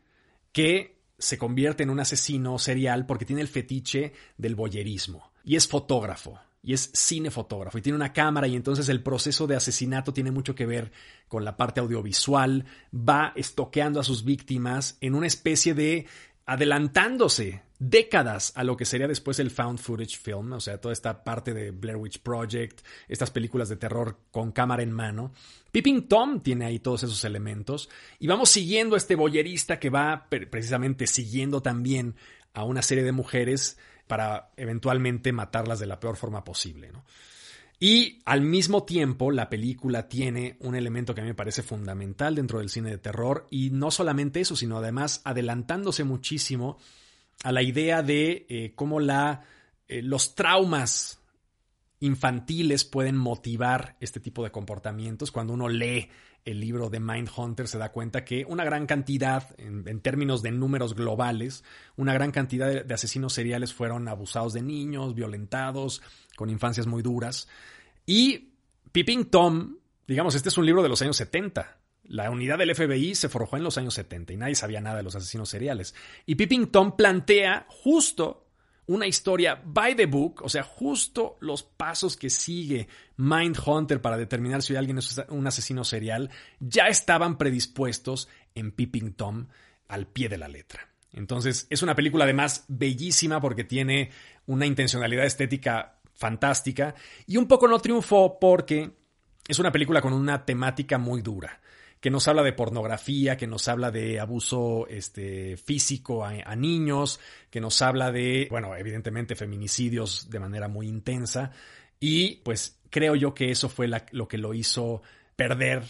que 0.52 1.01
se 1.22 1.38
convierte 1.38 1.84
en 1.84 1.90
un 1.90 2.00
asesino 2.00 2.58
serial 2.58 3.06
porque 3.06 3.24
tiene 3.24 3.42
el 3.42 3.48
fetiche 3.48 4.12
del 4.36 4.56
boyerismo. 4.56 5.30
Y 5.44 5.54
es 5.54 5.68
fotógrafo 5.68 6.38
y 6.64 6.74
es 6.74 6.90
cinefotógrafo 6.94 7.78
y 7.78 7.82
tiene 7.82 7.96
una 7.96 8.12
cámara 8.12 8.46
y 8.46 8.56
entonces 8.56 8.88
el 8.88 9.02
proceso 9.02 9.46
de 9.46 9.56
asesinato 9.56 10.12
tiene 10.12 10.30
mucho 10.30 10.54
que 10.54 10.66
ver 10.66 10.92
con 11.28 11.44
la 11.44 11.56
parte 11.56 11.80
audiovisual, 11.80 12.64
va 12.92 13.32
estoqueando 13.36 14.00
a 14.00 14.04
sus 14.04 14.24
víctimas 14.24 14.96
en 15.00 15.14
una 15.14 15.26
especie 15.26 15.74
de 15.74 16.06
adelantándose 16.46 17.62
décadas 17.78 18.52
a 18.54 18.62
lo 18.62 18.76
que 18.76 18.84
sería 18.84 19.08
después 19.08 19.40
el 19.40 19.50
found 19.50 19.78
footage 19.78 20.16
film, 20.16 20.52
o 20.52 20.60
sea, 20.60 20.80
toda 20.80 20.92
esta 20.92 21.24
parte 21.24 21.52
de 21.52 21.72
Blair 21.72 21.96
Witch 21.96 22.20
Project, 22.20 22.80
estas 23.08 23.30
películas 23.30 23.68
de 23.68 23.76
terror 23.76 24.18
con 24.30 24.52
cámara 24.52 24.82
en 24.82 24.92
mano. 24.92 25.32
Peeping 25.72 26.06
Tom 26.06 26.40
tiene 26.40 26.64
ahí 26.64 26.78
todos 26.78 27.02
esos 27.02 27.24
elementos 27.24 27.88
y 28.20 28.28
vamos 28.28 28.50
siguiendo 28.50 28.94
a 28.94 28.98
este 28.98 29.16
boyerista 29.16 29.80
que 29.80 29.90
va 29.90 30.28
precisamente 30.28 31.06
siguiendo 31.06 31.60
también 31.60 32.14
a 32.54 32.64
una 32.64 32.82
serie 32.82 33.02
de 33.02 33.12
mujeres 33.12 33.78
para 34.06 34.50
eventualmente 34.56 35.32
matarlas 35.32 35.80
de 35.80 35.86
la 35.86 35.98
peor 35.98 36.16
forma 36.16 36.44
posible, 36.44 36.92
Y 37.84 38.20
al 38.26 38.42
mismo 38.42 38.84
tiempo, 38.84 39.32
la 39.32 39.50
película 39.50 40.06
tiene 40.06 40.56
un 40.60 40.76
elemento 40.76 41.16
que 41.16 41.20
a 41.20 41.24
mí 41.24 41.30
me 41.30 41.34
parece 41.34 41.64
fundamental 41.64 42.36
dentro 42.36 42.60
del 42.60 42.68
cine 42.68 42.90
de 42.90 42.98
terror, 42.98 43.48
y 43.50 43.70
no 43.70 43.90
solamente 43.90 44.40
eso, 44.40 44.54
sino 44.54 44.76
además 44.78 45.20
adelantándose 45.24 46.04
muchísimo 46.04 46.78
a 47.42 47.50
la 47.50 47.60
idea 47.64 48.04
de 48.04 48.46
eh, 48.48 48.72
cómo 48.76 49.00
la, 49.00 49.42
eh, 49.88 50.00
los 50.00 50.36
traumas 50.36 51.18
infantiles 51.98 52.84
pueden 52.84 53.16
motivar 53.16 53.96
este 53.98 54.20
tipo 54.20 54.44
de 54.44 54.52
comportamientos. 54.52 55.32
Cuando 55.32 55.52
uno 55.52 55.68
lee 55.68 56.08
el 56.44 56.60
libro 56.60 56.90
de 56.90 57.00
Mindhunter 57.00 57.68
se 57.68 57.78
da 57.78 57.92
cuenta 57.92 58.24
que 58.24 58.44
una 58.46 58.64
gran 58.64 58.86
cantidad, 58.86 59.48
en, 59.58 60.00
términos 60.00 60.42
de 60.42 60.50
números 60.50 60.94
globales, 60.94 61.64
una 61.96 62.14
gran 62.14 62.30
cantidad 62.32 62.68
de, 62.68 62.82
de, 62.82 62.94
asesinos 62.94 63.32
seriales 63.32 63.72
fueron 63.72 64.08
abusados 64.08 64.52
de 64.52 64.62
niños, 64.62 65.14
violentados, 65.14 66.02
con 66.36 66.50
infancias 66.50 66.86
muy 66.86 67.02
duras. 67.02 67.48
Y 68.06 68.52
Peeping 68.90 69.26
Tom, 69.26 69.76
digamos, 70.06 70.34
este 70.34 70.48
es 70.48 70.58
un 70.58 70.66
libro 70.66 70.82
de 70.82 70.88
los 70.88 71.00
años 71.02 71.16
70. 71.16 71.78
La 72.04 72.30
unidad 72.30 72.58
del 72.58 72.74
FBI 72.74 73.14
se 73.14 73.28
forjó 73.28 73.56
en 73.56 73.62
los 73.62 73.78
años 73.78 73.94
70 73.94 74.32
y 74.32 74.36
nadie 74.36 74.54
sabía 74.56 74.80
nada 74.80 74.96
de 74.96 75.02
los 75.04 75.14
asesinos 75.14 75.48
seriales. 75.48 75.94
Y 76.26 76.34
Peeping 76.34 76.66
Tom 76.66 76.96
plantea 76.96 77.66
justo 77.68 78.48
una 78.86 79.06
historia 79.06 79.60
by 79.64 79.94
the 79.94 80.06
book, 80.06 80.42
o 80.42 80.48
sea, 80.48 80.62
justo 80.62 81.36
los 81.40 81.62
pasos 81.62 82.16
que 82.16 82.30
sigue 82.30 82.88
Mindhunter 83.16 84.00
para 84.00 84.16
determinar 84.16 84.62
si 84.62 84.74
alguien 84.76 84.98
es 84.98 85.20
un 85.28 85.46
asesino 85.46 85.84
serial, 85.84 86.30
ya 86.60 86.88
estaban 86.88 87.38
predispuestos 87.38 88.28
en 88.54 88.72
Peeping 88.72 89.12
Tom 89.12 89.46
al 89.88 90.06
pie 90.06 90.28
de 90.28 90.38
la 90.38 90.48
letra. 90.48 90.88
Entonces, 91.12 91.66
es 91.70 91.82
una 91.82 91.94
película 91.94 92.24
además 92.24 92.64
bellísima 92.68 93.40
porque 93.40 93.64
tiene 93.64 94.10
una 94.46 94.66
intencionalidad 94.66 95.26
estética 95.26 95.98
fantástica 96.14 96.94
y 97.26 97.36
un 97.36 97.46
poco 97.46 97.68
no 97.68 97.78
triunfó 97.78 98.38
porque 98.40 98.90
es 99.46 99.58
una 99.58 99.72
película 99.72 100.00
con 100.00 100.12
una 100.12 100.44
temática 100.44 100.98
muy 100.98 101.20
dura 101.22 101.61
que 102.02 102.10
nos 102.10 102.26
habla 102.26 102.42
de 102.42 102.52
pornografía, 102.52 103.36
que 103.36 103.46
nos 103.46 103.68
habla 103.68 103.92
de 103.92 104.18
abuso 104.18 104.88
este, 104.88 105.56
físico 105.56 106.24
a, 106.24 106.56
niños, 106.56 107.20
que 107.48 107.60
nos 107.60 107.80
habla 107.80 108.10
de, 108.10 108.48
bueno, 108.50 108.74
evidentemente 108.74 109.36
feminicidios 109.36 110.28
de 110.28 110.40
manera 110.40 110.66
muy 110.66 110.88
intensa. 110.88 111.52
Y 112.00 112.38
pues 112.38 112.80
creo 112.90 113.14
yo 113.14 113.34
que 113.34 113.52
eso 113.52 113.68
fue 113.68 113.88
lo 114.10 114.26
que 114.26 114.36
lo 114.36 114.52
hizo 114.52 115.00
perder 115.36 115.84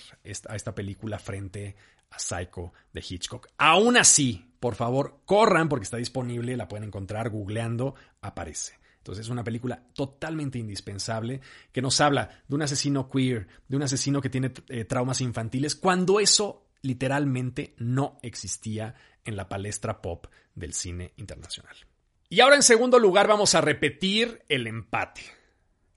a 0.49 0.55
esta 0.55 0.75
película 0.75 1.19
frente 1.19 1.77
a 2.11 2.19
Psycho 2.19 2.75
de 2.93 3.03
Hitchcock. 3.09 3.49
Aún 3.57 3.97
así, 3.97 4.53
por 4.61 4.75
favor, 4.75 5.21
corran 5.25 5.71
porque 5.71 5.85
está 5.85 5.97
disponible, 5.97 6.59
la 6.59 6.69
pueden 6.69 6.89
encontrar 6.89 7.31
googleando, 7.31 7.95
aparece. 8.21 8.82
Entonces 9.03 9.27
es 9.27 9.31
una 9.31 9.43
película 9.43 9.83
totalmente 9.95 10.61
indispensable 10.61 11.41
que 11.73 11.83
nos 11.83 12.01
habla 12.01 12.45
de 12.47 12.55
un 12.55 12.63
asesino 12.63 13.11
queer, 13.11 13.49
de 13.67 13.77
un 13.77 13.83
asesino 13.83 14.21
que 14.21 14.31
tiene 14.31 14.53
eh, 14.69 14.85
traumas 14.85 15.21
infantiles, 15.21 15.75
cuando 15.75 16.21
eso 16.21 16.69
literalmente 16.83 17.75
no 17.79 18.21
existía 18.23 18.95
en 19.25 19.35
la 19.35 19.49
palestra 19.49 20.01
pop 20.01 20.27
del 20.55 20.73
cine 20.73 21.15
internacional. 21.17 21.75
Y 22.29 22.39
ahora 22.39 22.55
en 22.55 22.63
segundo 22.63 23.01
lugar 23.01 23.27
vamos 23.27 23.57
a 23.57 23.61
repetir 23.61 24.45
el 24.49 24.69
empate. 24.69 25.23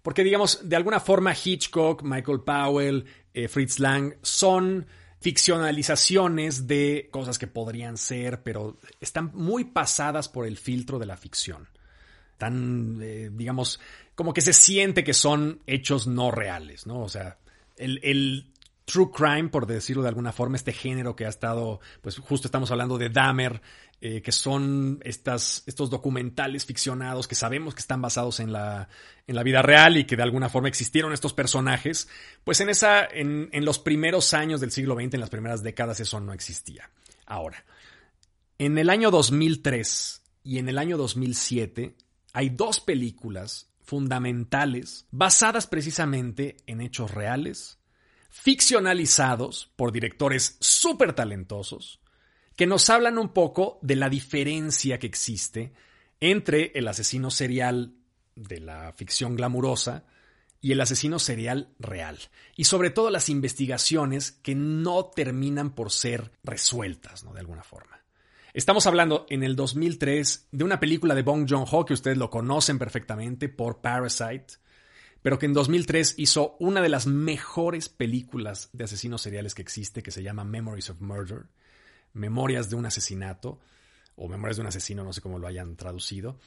Porque 0.02 0.24
digamos, 0.24 0.68
de 0.68 0.76
alguna 0.76 1.00
forma 1.00 1.36
Hitchcock, 1.36 2.02
Michael 2.02 2.42
Powell, 2.42 3.06
eh, 3.36 3.48
Fritz 3.48 3.80
Lang 3.80 4.16
son 4.24 4.88
ficcionalizaciones 5.20 6.66
de 6.66 7.08
cosas 7.12 7.38
que 7.38 7.46
podrían 7.46 7.98
ser, 7.98 8.42
pero 8.42 8.80
están 9.00 9.30
muy 9.36 9.66
pasadas 9.66 10.28
por 10.28 10.48
el 10.48 10.58
filtro 10.58 10.98
de 10.98 11.06
la 11.06 11.18
ficción 11.18 11.68
tan, 12.38 13.00
eh, 13.02 13.30
digamos, 13.32 13.80
como 14.16 14.34
que 14.34 14.42
se 14.42 14.54
siente 14.54 15.04
que 15.04 15.14
son 15.14 15.62
hechos 15.68 16.08
no 16.08 16.32
reales, 16.32 16.88
¿no? 16.88 17.02
O 17.02 17.10
sea, 17.10 17.38
el, 17.78 18.52
true 18.86 19.10
crime, 19.12 19.50
por 19.50 19.66
decirlo 19.66 20.04
de 20.04 20.10
alguna 20.10 20.32
forma, 20.32 20.58
este 20.58 20.72
género 20.72 21.16
que 21.16 21.26
ha 21.26 21.30
estado, 21.30 21.80
pues 22.02 22.20
justo 22.20 22.48
estamos 22.48 22.70
hablando 22.70 23.00
de 23.00 23.10
Dahmer, 23.10 23.60
eh, 24.00 24.22
que 24.22 24.32
son 24.32 25.00
estas, 25.04 25.64
estos 25.66 25.90
documentales 25.90 26.66
ficcionados 26.66 27.28
que 27.28 27.34
sabemos 27.34 27.74
que 27.74 27.80
están 27.80 28.02
basados 28.02 28.40
en 28.40 28.54
la, 28.54 28.88
en 29.26 29.36
la 29.36 29.42
vida 29.42 29.64
real 29.64 29.98
y 29.98 30.06
que 30.06 30.16
de 30.16 30.22
alguna 30.22 30.50
forma 30.50 30.68
existieron 30.68 31.14
estos 31.14 31.34
personajes, 31.34 32.08
pues 32.44 32.60
en, 32.60 32.70
esa, 32.70 33.04
en, 33.04 33.50
en 33.52 33.66
los 33.66 33.80
primeros 33.80 34.36
años 34.36 34.62
del 34.62 34.70
siglo 34.70 34.96
XX, 34.96 35.16
en 35.16 35.20
las 35.22 35.32
primeras 35.32 35.64
décadas, 35.64 36.00
eso 36.00 36.20
no 36.20 36.34
existía. 36.34 36.92
Ahora, 37.26 37.66
en 38.60 38.78
el 38.78 38.92
año 38.92 39.10
2003 39.10 40.22
y 40.44 40.60
en 40.60 40.70
el 40.70 40.78
año 40.78 40.98
2007 40.98 41.96
hay 42.36 42.50
dos 42.50 42.82
películas 42.82 43.70
fundamentales 43.82 45.08
basadas 45.10 45.68
precisamente 45.68 46.58
en 46.68 46.82
hechos 46.82 47.12
reales, 47.12 47.80
ficcionalizados 48.30 49.72
por 49.78 49.94
directores 49.94 50.58
súper 50.60 51.14
talentosos, 51.14 52.02
que 52.58 52.68
nos 52.68 52.90
hablan 52.90 53.18
un 53.20 53.30
poco 53.30 53.80
de 53.82 53.96
la 53.96 54.10
diferencia 54.10 55.00
que 55.00 55.08
existe 55.08 55.72
entre 56.20 56.74
el 56.76 56.90
asesino 56.90 57.32
serial 57.32 57.96
de 58.36 58.60
la 58.60 58.92
ficción 58.92 59.38
glamurosa 59.38 60.04
y 60.60 60.74
el 60.74 60.82
asesino 60.82 61.20
serial 61.20 61.74
real. 61.80 62.20
Y 62.58 62.66
sobre 62.66 62.90
todo 62.90 63.12
las 63.12 63.30
investigaciones 63.30 64.34
que 64.34 64.56
no 64.56 65.06
terminan 65.06 65.74
por 65.74 65.90
ser 65.90 66.34
resueltas, 66.44 67.24
¿no? 67.24 67.32
De 67.32 67.40
alguna 67.40 67.64
forma. 67.64 68.05
Estamos 68.56 68.88
hablando 68.88 69.26
en 69.30 69.44
el 69.44 69.58
2003 69.58 70.48
de 70.50 70.64
una 70.64 70.80
película 70.80 71.14
de 71.14 71.24
Bong 71.24 71.46
Joon-ho 71.46 71.84
que 71.84 71.94
ustedes 71.94 72.18
lo 72.18 72.30
conocen 72.30 72.80
perfectamente 72.80 73.50
por 73.50 73.82
Parasite, 73.82 74.46
pero 75.22 75.38
que 75.38 75.46
en 75.46 75.52
2003 75.52 76.16
hizo 76.20 76.56
una 76.62 76.82
de 76.82 76.88
las 76.88 77.06
mejores 77.06 77.90
películas 77.90 78.70
de 78.72 78.86
asesinos 78.86 79.22
seriales 79.22 79.56
que 79.56 79.62
existe, 79.62 80.02
que 80.02 80.12
se 80.12 80.24
llama 80.24 80.46
Memories 80.46 80.90
of 80.90 81.02
Murder. 81.02 81.48
Memorias 82.14 82.70
de 82.70 82.78
un 82.78 82.86
asesinato, 82.86 83.60
o 84.16 84.30
Memorias 84.30 84.56
de 84.56 84.62
un 84.62 84.68
asesino, 84.68 85.04
no 85.04 85.12
sé 85.12 85.20
cómo 85.20 85.38
lo 85.38 85.48
hayan 85.48 85.76
traducido, 85.76 86.40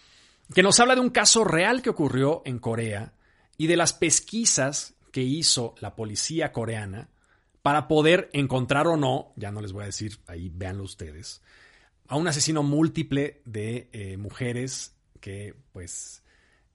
que 0.54 0.62
nos 0.62 0.80
habla 0.80 0.94
de 0.94 1.02
un 1.02 1.10
caso 1.10 1.44
real 1.44 1.82
que 1.82 1.90
ocurrió 1.90 2.40
en 2.46 2.58
Corea 2.58 3.12
y 3.58 3.66
de 3.66 3.76
las 3.76 3.92
pesquisas 3.92 4.94
que 5.12 5.24
hizo 5.24 5.74
la 5.80 5.94
policía 5.94 6.52
coreana 6.52 7.10
para 7.60 7.86
poder 7.86 8.30
encontrar 8.32 8.86
o 8.86 8.96
no, 8.96 9.34
ya 9.36 9.52
no 9.52 9.60
les 9.60 9.72
voy 9.72 9.82
a 9.82 9.86
decir, 9.86 10.20
ahí 10.26 10.48
véanlo 10.48 10.84
ustedes, 10.84 11.42
a 12.08 12.16
un 12.16 12.26
asesino 12.26 12.62
múltiple 12.62 13.42
de 13.44 13.88
eh, 13.92 14.16
mujeres 14.16 14.96
que 15.20 15.54
pues 15.72 16.22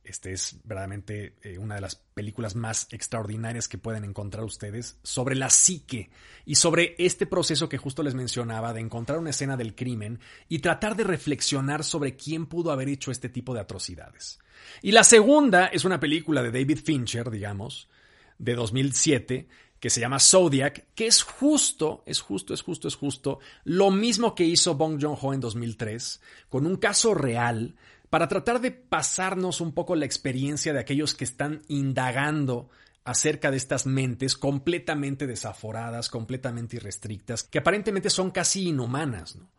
este 0.03 0.33
es 0.33 0.59
verdaderamente 0.63 1.35
eh, 1.43 1.57
una 1.57 1.75
de 1.75 1.81
las 1.81 1.95
películas 1.95 2.55
más 2.55 2.87
extraordinarias 2.91 3.67
que 3.67 3.77
pueden 3.77 4.03
encontrar 4.03 4.43
ustedes 4.43 4.99
sobre 5.01 5.35
la 5.35 5.49
psique 5.49 6.11
y 6.45 6.55
sobre 6.55 6.95
este 6.97 7.25
proceso 7.25 7.69
que 7.69 7.77
justo 7.77 8.03
les 8.03 8.13
mencionaba 8.13 8.73
de 8.73 8.81
encontrar 8.81 9.19
una 9.19 9.29
escena 9.29 9.55
del 9.55 9.75
crimen 9.75 10.19
y 10.49 10.59
tratar 10.59 10.95
de 10.95 11.05
reflexionar 11.05 11.83
sobre 11.83 12.15
quién 12.15 12.45
pudo 12.47 12.71
haber 12.71 12.89
hecho 12.89 13.11
este 13.11 13.29
tipo 13.29 13.53
de 13.53 13.61
atrocidades. 13.61 14.39
Y 14.81 14.91
la 14.91 15.05
segunda 15.05 15.67
es 15.67 15.85
una 15.85 15.99
película 15.99 16.43
de 16.43 16.51
David 16.51 16.79
Fincher, 16.83 17.31
digamos, 17.31 17.89
de 18.37 18.55
2007, 18.55 19.47
que 19.83 19.89
se 19.89 19.99
llama 19.99 20.21
Zodiac, 20.21 20.85
que 20.95 21.07
es 21.07 21.23
justo, 21.23 22.03
es 22.05 22.21
justo, 22.21 22.53
es 22.53 22.61
justo, 22.61 22.87
es 22.87 22.95
justo, 22.95 23.39
lo 23.65 23.91
mismo 23.91 24.33
que 24.33 24.45
hizo 24.45 24.75
Bong 24.75 24.97
Joon-ho 24.97 25.33
en 25.33 25.41
2003, 25.41 26.21
con 26.47 26.65
un 26.65 26.77
caso 26.77 27.13
real 27.13 27.75
para 28.09 28.29
tratar 28.29 28.61
de 28.61 28.71
pasarnos 28.71 29.59
un 29.59 29.73
poco 29.73 29.97
la 29.97 30.05
experiencia 30.05 30.71
de 30.71 30.79
aquellos 30.79 31.13
que 31.15 31.25
están 31.25 31.63
indagando 31.67 32.69
acerca 33.03 33.51
de 33.51 33.57
estas 33.57 33.85
mentes 33.85 34.37
completamente 34.37 35.27
desaforadas, 35.27 36.07
completamente 36.07 36.77
irrestrictas, 36.77 37.43
que 37.43 37.59
aparentemente 37.59 38.09
son 38.09 38.31
casi 38.31 38.69
inhumanas, 38.69 39.35
¿no? 39.35 39.49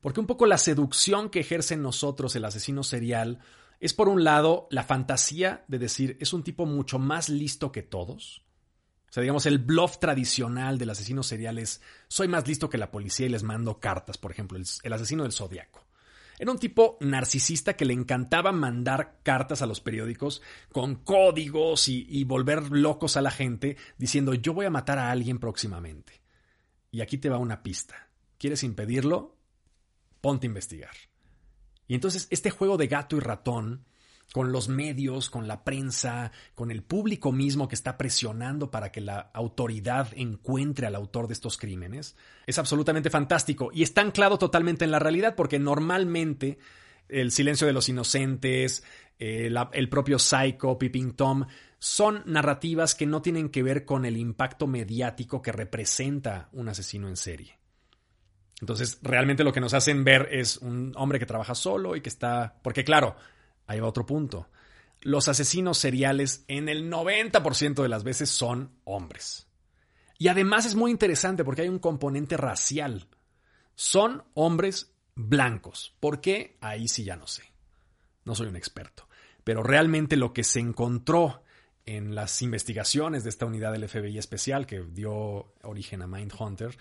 Porque 0.00 0.18
un 0.18 0.26
poco 0.26 0.46
la 0.46 0.58
seducción 0.58 1.30
que 1.30 1.38
ejerce 1.38 1.74
en 1.74 1.82
nosotros 1.82 2.34
el 2.34 2.44
asesino 2.44 2.82
serial 2.82 3.38
es 3.78 3.94
por 3.94 4.08
un 4.08 4.24
lado 4.24 4.66
la 4.72 4.82
fantasía 4.82 5.64
de 5.68 5.78
decir 5.78 6.16
es 6.18 6.32
un 6.32 6.42
tipo 6.42 6.66
mucho 6.66 6.98
más 6.98 7.28
listo 7.28 7.70
que 7.70 7.84
todos. 7.84 8.42
O 9.08 9.12
sea, 9.12 9.22
digamos, 9.22 9.46
el 9.46 9.58
bluff 9.58 9.98
tradicional 9.98 10.76
del 10.76 10.90
asesino 10.90 11.22
serial 11.22 11.58
es 11.58 11.80
soy 12.08 12.28
más 12.28 12.46
listo 12.46 12.68
que 12.68 12.76
la 12.76 12.90
policía 12.90 13.26
y 13.26 13.30
les 13.30 13.42
mando 13.42 13.80
cartas, 13.80 14.18
por 14.18 14.30
ejemplo, 14.30 14.58
el, 14.58 14.92
asesino 14.92 15.22
del 15.22 15.32
zodiaco. 15.32 15.86
Era 16.38 16.52
un 16.52 16.58
tipo 16.58 16.98
narcisista 17.00 17.74
que 17.74 17.86
le 17.86 17.94
encantaba 17.94 18.52
mandar 18.52 19.20
cartas 19.22 19.62
a 19.62 19.66
los 19.66 19.80
periódicos 19.80 20.42
con 20.70 20.96
códigos 20.96 21.88
y, 21.88 22.22
volver 22.24 22.70
locos 22.70 23.16
a 23.16 23.22
la 23.22 23.30
gente 23.30 23.76
diciendo 23.96 24.34
yo 24.34 24.52
voy 24.52 24.66
a 24.66 24.70
matar 24.70 24.98
a 24.98 25.10
alguien 25.10 25.38
próximamente. 25.38 26.20
Y 26.90 27.00
aquí 27.00 27.18
te 27.18 27.30
va 27.30 27.38
una 27.38 27.62
pista. 27.62 28.08
¿Quieres 28.38 28.62
impedirlo? 28.62 29.36
Ponte 30.20 30.46
a 30.46 30.48
investigar. 30.48 30.94
Y 31.88 31.94
entonces 31.94 32.28
este 32.30 32.50
juego 32.50 32.76
de 32.76 32.86
gato 32.86 33.16
y 33.16 33.20
ratón 33.20 33.86
con 34.32 34.52
los 34.52 34.68
medios, 34.68 35.30
con 35.30 35.48
la 35.48 35.64
prensa, 35.64 36.32
con 36.54 36.70
el 36.70 36.82
público 36.82 37.32
mismo 37.32 37.68
que 37.68 37.74
está 37.74 37.96
presionando 37.96 38.70
para 38.70 38.92
que 38.92 39.00
la 39.00 39.30
autoridad 39.32 40.08
encuentre 40.14 40.86
al 40.86 40.94
autor 40.94 41.28
de 41.28 41.32
estos 41.34 41.56
crímenes, 41.56 42.16
es 42.46 42.58
absolutamente 42.58 43.10
fantástico 43.10 43.70
y 43.72 43.82
está 43.82 44.02
anclado 44.02 44.38
totalmente 44.38 44.84
en 44.84 44.90
la 44.90 44.98
realidad 44.98 45.34
porque 45.34 45.58
normalmente 45.58 46.58
el 47.08 47.30
silencio 47.30 47.66
de 47.66 47.72
los 47.72 47.88
inocentes, 47.88 48.84
eh, 49.18 49.50
el 49.72 49.88
propio 49.88 50.18
Psycho, 50.18 50.78
Peeping 50.78 51.12
Tom, 51.12 51.46
son 51.78 52.22
narrativas 52.26 52.94
que 52.94 53.06
no 53.06 53.22
tienen 53.22 53.48
que 53.48 53.62
ver 53.62 53.84
con 53.84 54.04
el 54.04 54.16
impacto 54.16 54.66
mediático 54.66 55.40
que 55.40 55.52
representa 55.52 56.48
un 56.52 56.68
asesino 56.68 57.08
en 57.08 57.16
serie. 57.16 57.58
Entonces, 58.60 58.98
realmente 59.02 59.44
lo 59.44 59.52
que 59.52 59.60
nos 59.60 59.74
hacen 59.74 60.02
ver 60.02 60.28
es 60.32 60.56
un 60.58 60.92
hombre 60.96 61.18
que 61.18 61.26
trabaja 61.26 61.54
solo 61.54 61.94
y 61.94 62.00
que 62.00 62.08
está... 62.08 62.56
Porque 62.62 62.82
claro, 62.82 63.14
Ahí 63.68 63.78
va 63.78 63.86
otro 63.86 64.04
punto. 64.04 64.48
Los 65.02 65.28
asesinos 65.28 65.78
seriales 65.78 66.44
en 66.48 66.68
el 66.68 66.90
90% 66.90 67.82
de 67.82 67.88
las 67.88 68.02
veces 68.02 68.30
son 68.30 68.72
hombres. 68.82 69.46
Y 70.18 70.26
además 70.26 70.66
es 70.66 70.74
muy 70.74 70.90
interesante 70.90 71.44
porque 71.44 71.62
hay 71.62 71.68
un 71.68 71.78
componente 71.78 72.36
racial. 72.36 73.06
Son 73.76 74.24
hombres 74.34 74.92
blancos. 75.14 75.94
¿Por 76.00 76.20
qué? 76.20 76.56
Ahí 76.60 76.88
sí 76.88 77.04
ya 77.04 77.14
no 77.14 77.28
sé. 77.28 77.44
No 78.24 78.34
soy 78.34 78.48
un 78.48 78.56
experto. 78.56 79.08
Pero 79.44 79.62
realmente 79.62 80.16
lo 80.16 80.32
que 80.32 80.42
se 80.42 80.58
encontró 80.58 81.44
en 81.86 82.14
las 82.14 82.42
investigaciones 82.42 83.22
de 83.22 83.30
esta 83.30 83.46
unidad 83.46 83.72
del 83.72 83.88
FBI 83.88 84.18
especial 84.18 84.66
que 84.66 84.82
dio 84.82 85.54
origen 85.62 86.02
a 86.02 86.06
Mindhunter 86.06 86.76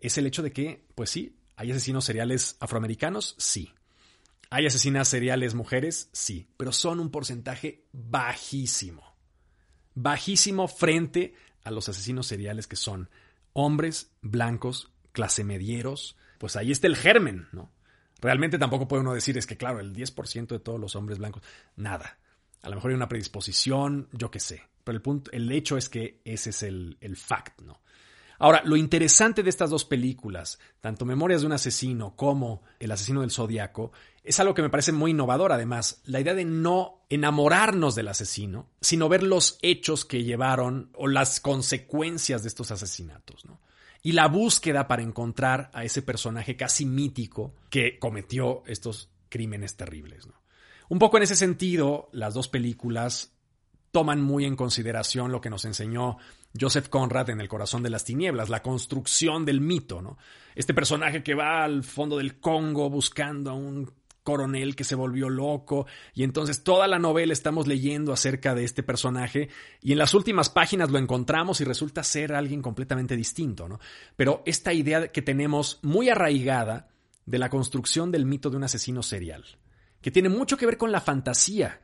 es 0.00 0.16
el 0.18 0.26
hecho 0.26 0.42
de 0.42 0.52
que, 0.52 0.86
pues 0.94 1.10
sí, 1.10 1.36
hay 1.56 1.70
asesinos 1.70 2.04
seriales 2.04 2.56
afroamericanos, 2.60 3.34
sí. 3.38 3.72
¿Hay 4.50 4.66
asesinas 4.66 5.08
seriales 5.08 5.54
mujeres? 5.54 6.08
Sí, 6.12 6.48
pero 6.56 6.72
son 6.72 7.00
un 7.00 7.10
porcentaje 7.10 7.86
bajísimo. 7.92 9.16
Bajísimo 9.94 10.68
frente 10.68 11.34
a 11.64 11.70
los 11.70 11.88
asesinos 11.88 12.26
seriales 12.26 12.66
que 12.66 12.76
son 12.76 13.10
hombres 13.52 14.12
blancos, 14.22 14.92
clase 15.12 15.42
medieros. 15.42 16.16
Pues 16.38 16.56
ahí 16.56 16.70
está 16.70 16.86
el 16.86 16.96
germen, 16.96 17.48
¿no? 17.52 17.72
Realmente 18.20 18.58
tampoco 18.58 18.88
puede 18.88 19.02
uno 19.02 19.14
decir 19.14 19.36
es 19.36 19.46
que, 19.46 19.56
claro, 19.56 19.80
el 19.80 19.94
10% 19.94 20.46
de 20.46 20.58
todos 20.58 20.80
los 20.80 20.94
hombres 20.96 21.18
blancos, 21.18 21.42
nada. 21.74 22.18
A 22.62 22.68
lo 22.68 22.76
mejor 22.76 22.90
hay 22.90 22.96
una 22.96 23.08
predisposición, 23.08 24.08
yo 24.12 24.30
qué 24.30 24.40
sé. 24.40 24.62
Pero 24.84 24.96
el, 24.96 25.02
punto, 25.02 25.30
el 25.32 25.50
hecho 25.50 25.76
es 25.76 25.88
que 25.88 26.20
ese 26.24 26.50
es 26.50 26.62
el, 26.62 26.96
el 27.00 27.16
fact, 27.16 27.60
¿no? 27.62 27.80
Ahora, 28.38 28.62
lo 28.64 28.76
interesante 28.76 29.42
de 29.42 29.50
estas 29.50 29.70
dos 29.70 29.84
películas, 29.84 30.58
tanto 30.80 31.04
Memorias 31.04 31.40
de 31.40 31.46
un 31.46 31.52
asesino 31.52 32.14
como 32.16 32.62
El 32.78 32.92
asesino 32.92 33.22
del 33.22 33.30
zodiaco, 33.30 33.92
es 34.22 34.40
algo 34.40 34.54
que 34.54 34.62
me 34.62 34.70
parece 34.70 34.92
muy 34.92 35.12
innovador 35.12 35.52
además, 35.52 36.02
la 36.04 36.20
idea 36.20 36.34
de 36.34 36.44
no 36.44 37.04
enamorarnos 37.08 37.94
del 37.94 38.08
asesino, 38.08 38.68
sino 38.80 39.08
ver 39.08 39.22
los 39.22 39.58
hechos 39.62 40.04
que 40.04 40.24
llevaron 40.24 40.90
o 40.94 41.06
las 41.06 41.40
consecuencias 41.40 42.42
de 42.42 42.48
estos 42.48 42.70
asesinatos, 42.70 43.44
¿no? 43.44 43.60
Y 44.02 44.12
la 44.12 44.28
búsqueda 44.28 44.86
para 44.86 45.02
encontrar 45.02 45.70
a 45.72 45.84
ese 45.84 46.02
personaje 46.02 46.56
casi 46.56 46.86
mítico 46.86 47.54
que 47.70 47.98
cometió 47.98 48.62
estos 48.66 49.10
crímenes 49.28 49.76
terribles. 49.76 50.28
Un 50.88 50.98
poco 50.98 51.16
en 51.16 51.24
ese 51.24 51.34
sentido, 51.34 52.08
las 52.12 52.34
dos 52.34 52.48
películas 52.48 53.32
toman 53.90 54.20
muy 54.20 54.44
en 54.44 54.56
consideración 54.56 55.32
lo 55.32 55.40
que 55.40 55.50
nos 55.50 55.64
enseñó 55.64 56.18
Joseph 56.58 56.88
Conrad 56.88 57.30
en 57.30 57.40
El 57.40 57.48
corazón 57.48 57.82
de 57.82 57.90
las 57.90 58.04
tinieblas, 58.04 58.48
la 58.48 58.62
construcción 58.62 59.44
del 59.44 59.60
mito, 59.60 60.02
¿no? 60.02 60.18
Este 60.54 60.74
personaje 60.74 61.22
que 61.22 61.34
va 61.34 61.64
al 61.64 61.84
fondo 61.84 62.16
del 62.16 62.40
Congo 62.40 62.88
buscando 62.88 63.50
a 63.50 63.54
un 63.54 63.90
coronel 64.26 64.74
que 64.74 64.82
se 64.84 64.96
volvió 64.96 65.30
loco 65.30 65.86
y 66.12 66.24
entonces 66.24 66.64
toda 66.64 66.88
la 66.88 66.98
novela 66.98 67.32
estamos 67.32 67.68
leyendo 67.68 68.12
acerca 68.12 68.56
de 68.56 68.64
este 68.64 68.82
personaje 68.82 69.48
y 69.80 69.92
en 69.92 69.98
las 69.98 70.14
últimas 70.14 70.50
páginas 70.50 70.90
lo 70.90 70.98
encontramos 70.98 71.60
y 71.60 71.64
resulta 71.64 72.02
ser 72.02 72.34
alguien 72.34 72.60
completamente 72.60 73.16
distinto, 73.16 73.68
¿no? 73.68 73.78
Pero 74.16 74.42
esta 74.44 74.72
idea 74.72 75.12
que 75.12 75.22
tenemos 75.22 75.78
muy 75.82 76.08
arraigada 76.08 76.88
de 77.24 77.38
la 77.38 77.48
construcción 77.48 78.10
del 78.10 78.26
mito 78.26 78.50
de 78.50 78.56
un 78.56 78.64
asesino 78.64 79.02
serial, 79.02 79.44
que 80.02 80.10
tiene 80.10 80.28
mucho 80.28 80.56
que 80.56 80.66
ver 80.66 80.76
con 80.76 80.90
la 80.90 81.00
fantasía, 81.00 81.80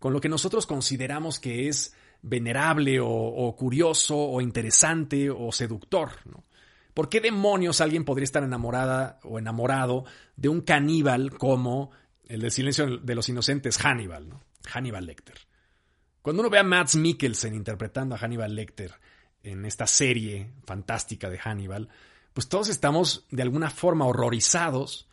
con 0.00 0.12
lo 0.12 0.20
que 0.20 0.28
nosotros 0.28 0.66
consideramos 0.66 1.38
que 1.38 1.68
es 1.68 1.94
venerable 2.24 2.98
o, 3.00 3.54
curioso 3.56 4.16
o 4.16 4.40
interesante 4.40 5.30
o 5.30 5.52
seductor. 5.52 6.10
¿no? 6.24 6.44
¿Por 6.94 7.08
qué 7.08 7.20
demonios 7.20 7.80
alguien 7.80 8.04
podría 8.04 8.24
estar 8.24 8.42
enamorada 8.42 9.20
o 9.22 9.38
enamorado 9.38 10.04
de 10.36 10.48
un 10.48 10.62
caníbal 10.62 11.36
como 11.36 11.90
el 12.26 12.40
del 12.40 12.50
silencio 12.50 12.98
de 12.98 13.14
los 13.14 13.28
inocentes, 13.28 13.78
Hannibal. 13.78 14.28
Hannibal 14.72 15.04
Lecter? 15.04 15.36
Cuando 16.22 16.40
uno 16.40 16.50
ve 16.50 16.58
a 16.58 16.64
Mads 16.64 16.96
Mikkelsen 16.96 17.54
interpretando 17.54 18.14
a 18.14 18.18
Hannibal 18.18 18.54
Lecter 18.54 18.94
en 19.42 19.66
esta 19.66 19.86
serie 19.86 20.52
fantástica 20.64 21.28
de 21.28 21.38
Hannibal, 21.38 21.90
pues 22.32 22.48
todos 22.48 22.68
estamos 22.70 23.26
de 23.30 23.42
alguna 23.42 23.68
forma 23.68 24.06
horrorizados 24.06 25.08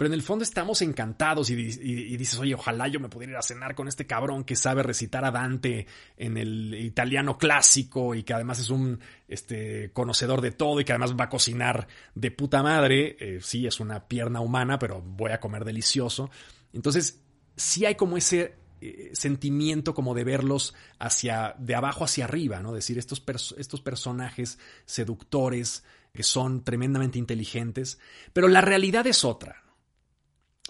pero 0.00 0.08
en 0.08 0.14
el 0.14 0.22
fondo 0.22 0.44
estamos 0.44 0.80
encantados 0.80 1.50
y, 1.50 1.54
dices, 1.54 2.38
oye, 2.38 2.54
ojalá 2.54 2.88
yo 2.88 3.00
me 3.00 3.10
pudiera 3.10 3.32
ir 3.32 3.36
a 3.36 3.42
cenar 3.42 3.74
con 3.74 3.86
este 3.86 4.06
cabrón 4.06 4.44
que 4.44 4.56
sabe 4.56 4.82
recitar 4.82 5.26
a 5.26 5.30
Dante 5.30 5.86
en 6.16 6.38
el 6.38 6.74
italiano 6.74 7.36
clásico 7.36 8.14
y 8.14 8.22
que 8.22 8.32
además 8.32 8.60
es 8.60 8.70
un 8.70 8.98
este, 9.28 9.92
conocedor 9.92 10.40
de 10.40 10.52
todo 10.52 10.80
y 10.80 10.86
que 10.86 10.92
además 10.92 11.14
va 11.20 11.24
a 11.24 11.28
cocinar 11.28 11.86
de 12.14 12.30
puta 12.30 12.62
madre. 12.62 13.14
Eh, 13.20 13.40
sí, 13.42 13.66
es 13.66 13.78
una 13.78 14.08
pierna 14.08 14.40
humana, 14.40 14.78
pero 14.78 15.02
voy 15.02 15.32
a 15.32 15.38
comer 15.38 15.66
delicioso. 15.66 16.30
Entonces, 16.72 17.20
sí 17.54 17.84
hay 17.84 17.96
como 17.96 18.16
ese 18.16 18.54
eh, 18.80 19.10
sentimiento 19.12 19.92
como 19.92 20.14
de 20.14 20.24
verlos 20.24 20.74
hacia, 20.98 21.54
de 21.58 21.74
abajo 21.74 22.04
hacia 22.04 22.24
arriba, 22.24 22.60
¿no? 22.60 22.72
Decir, 22.72 22.96
estos, 22.96 23.22
estos 23.58 23.82
personajes 23.82 24.58
seductores 24.86 25.84
que 26.14 26.22
son 26.22 26.64
tremendamente 26.64 27.18
inteligentes, 27.18 27.98
pero 28.32 28.48
la 28.48 28.62
realidad 28.62 29.06
es 29.06 29.26
otra. 29.26 29.64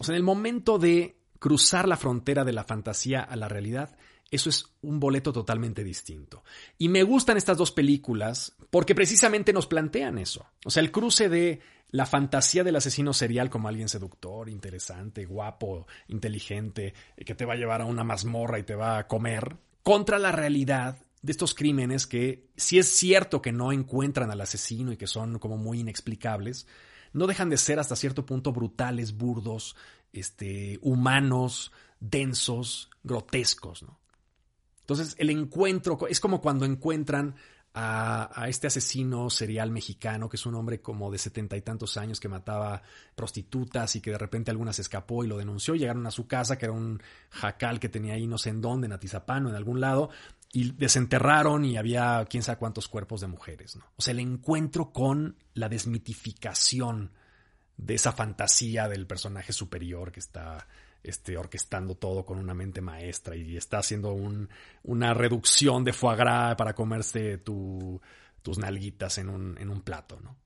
O 0.01 0.05
sea, 0.05 0.15
en 0.15 0.17
el 0.17 0.23
momento 0.23 0.79
de 0.79 1.19
cruzar 1.39 1.87
la 1.87 1.99
frontera 1.99 2.43
de 2.43 2.55
la 2.55 2.65
fantasía 2.65 3.21
a 3.21 3.37
la 3.37 3.49
realidad, 3.49 3.99
eso 4.31 4.49
es 4.49 4.65
un 4.81 4.99
boleto 4.99 5.31
totalmente 5.31 5.85
distinto. 5.85 6.43
Y 6.79 6.89
me 6.89 7.03
gustan 7.03 7.37
estas 7.37 7.59
dos 7.59 7.71
películas 7.71 8.57
porque 8.71 8.95
precisamente 8.95 9.53
nos 9.53 9.67
plantean 9.67 10.17
eso. 10.17 10.47
O 10.65 10.71
sea, 10.71 10.83
el 10.83 10.91
cruce 10.91 11.29
de 11.29 11.61
la 11.91 12.07
fantasía 12.07 12.65
del 12.65 12.77
asesino 12.77 13.13
serial 13.13 13.51
como 13.51 13.69
alguien 13.69 13.91
seductor, 13.91 14.49
interesante, 14.49 15.27
guapo, 15.27 15.87
inteligente, 16.09 16.95
que 17.27 17.35
te 17.35 17.45
va 17.45 17.53
a 17.53 17.59
llevar 17.59 17.83
a 17.83 17.87
una 17.87 18.03
mazmorra 18.03 18.59
y 18.59 18.63
te 18.63 18.77
va 18.77 18.97
a 18.97 19.07
comer, 19.07 19.59
contra 19.83 20.19
la 20.19 20.33
realidad 20.33 20.97
de 21.21 21.33
estos 21.33 21.53
crímenes 21.53 22.07
que, 22.07 22.49
si 22.57 22.79
es 22.79 22.89
cierto 22.89 23.43
que 23.43 23.53
no 23.53 23.71
encuentran 23.71 24.31
al 24.31 24.41
asesino 24.41 24.93
y 24.93 24.97
que 24.97 25.07
son 25.07 25.39
como 25.39 25.59
muy 25.59 25.81
inexplicables, 25.81 26.67
no 27.13 27.27
dejan 27.27 27.51
de 27.51 27.57
ser 27.57 27.79
hasta 27.79 27.97
cierto 27.97 28.25
punto 28.27 28.53
brutales, 28.53 29.17
burdos, 29.17 29.77
este, 30.13 30.79
humanos, 30.83 31.73
densos, 32.01 32.91
grotescos, 33.03 33.83
¿no? 33.83 34.01
Entonces, 34.81 35.15
el 35.19 35.31
encuentro 35.31 35.99
es 36.09 36.19
como 36.19 36.41
cuando 36.41 36.65
encuentran 36.65 37.37
a, 37.75 38.47
este 38.49 38.67
asesino 38.67 39.31
serial 39.31 39.71
mexicano, 39.71 40.29
que 40.29 40.37
es 40.37 40.47
un 40.47 40.57
hombre 40.57 40.81
como 40.81 41.11
de 41.11 41.19
setenta 41.19 41.57
y 41.57 41.63
tantos 41.63 41.97
años 41.97 42.19
que 42.19 42.29
mataba 42.29 42.83
prostitutas 43.15 43.95
y 43.95 44.01
que 44.01 44.11
de 44.11 44.19
repente 44.19 44.51
alguna 44.51 44.73
se 44.73 44.83
escapó 44.83 45.23
y 45.23 45.29
lo 45.29 45.39
denunció. 45.39 45.77
Llegaron 45.77 46.07
a 46.07 46.11
su 46.11 46.27
casa, 46.27 46.59
que 46.59 46.67
era 46.67 46.73
un 46.73 47.01
jacal 47.31 47.79
que 47.79 47.89
tenía 47.89 48.15
ahí 48.15 48.27
no 48.27 48.39
sé 48.39 48.51
en 48.51 48.61
dónde, 48.61 48.87
en 48.87 48.93
Atizapán 48.93 49.47
o 49.47 49.51
en 49.51 49.55
algún 49.55 49.81
lado, 49.81 50.11
y 50.53 50.73
desenterraron 50.73 51.65
y 51.65 51.77
había 51.77 52.25
quién 52.29 52.43
sabe 52.43 52.59
cuántos 52.59 52.89
cuerpos 52.89 53.21
de 53.21 53.29
mujeres. 53.29 53.77
¿no? 53.77 53.85
O 53.97 54.03
sea, 54.03 54.13
el 54.13 54.21
encuentro 54.21 54.93
con 54.93 55.37
la 55.55 55.69
desmitificación 55.69 57.13
de 57.77 57.95
esa 57.95 58.13
fantasía 58.13 58.89
del 58.89 59.07
personaje 59.07 59.53
superior 59.53 60.13
que 60.13 60.21
está 60.21 60.67
este, 61.03 61.37
orquestando 61.39 61.95
todo 61.95 62.27
con 62.27 62.39
una 62.39 62.53
mente 62.53 62.81
maestra 62.81 63.37
y 63.37 63.57
está 63.57 63.79
haciendo 63.79 64.15
una 64.83 65.15
reducción 65.15 65.85
de 65.85 65.93
foie 65.93 66.17
gras 66.17 66.57
para 66.57 66.75
comerse 66.75 67.39
tus 67.39 68.59
nalguitas 68.59 69.19
en 69.19 69.31
un, 69.31 69.57
en 69.59 69.71
un 69.71 69.81
plato, 69.83 70.19
¿no? 70.23 70.37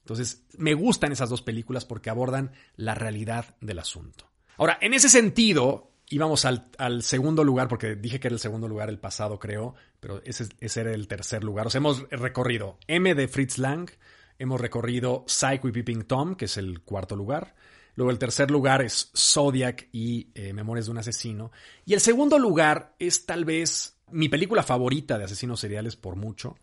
Entonces, 0.00 0.44
me 0.56 0.74
gustan 0.74 1.10
esas 1.10 1.30
dos 1.30 1.42
películas 1.42 1.84
porque 1.84 2.10
abordan 2.10 2.52
la 2.76 2.94
realidad 2.94 3.56
del 3.60 3.80
asunto. 3.80 4.30
Ahora, 4.56 4.78
en 4.80 4.94
ese 4.94 5.08
sentido, 5.08 5.90
íbamos 6.08 6.44
al, 6.44 6.68
al, 6.78 7.02
segundo 7.02 7.44
lugar, 7.44 7.68
porque 7.68 7.96
dije 7.96 8.20
que 8.20 8.28
era 8.28 8.34
el 8.34 8.40
segundo 8.40 8.68
lugar 8.68 8.88
el 8.88 8.98
pasado, 8.98 9.38
creo, 9.38 9.74
pero 10.00 10.22
ese, 10.24 10.46
ese, 10.60 10.80
era 10.80 10.92
el 10.92 11.08
tercer 11.08 11.44
lugar. 11.44 11.66
O 11.66 11.70
sea, 11.70 11.78
hemos 11.78 12.08
recorrido 12.10 12.78
M 12.86 13.14
de 13.14 13.28
Fritz 13.28 13.58
Lang, 13.58 13.90
hemos 14.38 14.60
recorrido 14.60 15.24
Psycho 15.26 15.68
y 15.68 15.72
Peeping 15.72 16.04
Tom, 16.04 16.34
que 16.34 16.44
es 16.46 16.56
el 16.56 16.80
cuarto 16.80 17.16
lugar, 17.16 17.54
Luego 17.96 18.10
el 18.10 18.18
tercer 18.18 18.50
lugar 18.50 18.82
es 18.82 19.10
Zodiac 19.16 19.88
y 19.90 20.28
eh, 20.34 20.52
Memorias 20.52 20.86
de 20.86 20.92
un 20.92 20.98
asesino. 20.98 21.50
Y 21.86 21.94
el 21.94 22.00
segundo 22.00 22.38
lugar 22.38 22.94
es 22.98 23.24
tal 23.24 23.46
vez 23.46 23.96
mi 24.10 24.28
película 24.28 24.62
favorita 24.62 25.18
de 25.18 25.24
asesinos 25.24 25.60
seriales 25.60 25.96
por 25.96 26.14
mucho, 26.14 26.56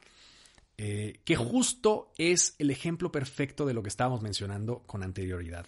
eh, 0.77 1.19
que 1.25 1.35
justo 1.35 2.13
es 2.17 2.55
el 2.59 2.69
ejemplo 2.69 3.11
perfecto 3.11 3.65
de 3.65 3.73
lo 3.73 3.81
que 3.81 3.89
estábamos 3.89 4.21
mencionando 4.21 4.83
con 4.85 5.03
anterioridad. 5.03 5.65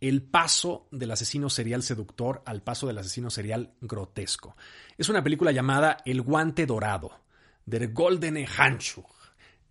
El 0.00 0.22
paso 0.22 0.88
del 0.90 1.10
asesino 1.10 1.48
serial 1.48 1.82
seductor 1.82 2.42
al 2.44 2.62
paso 2.62 2.86
del 2.86 2.98
asesino 2.98 3.30
serial 3.30 3.74
grotesco. 3.80 4.56
Es 4.98 5.08
una 5.08 5.22
película 5.22 5.52
llamada 5.52 5.98
El 6.04 6.22
guante 6.22 6.66
dorado, 6.66 7.20
Der 7.64 7.92
Goldene 7.92 8.46
Handschuh, 8.46 9.06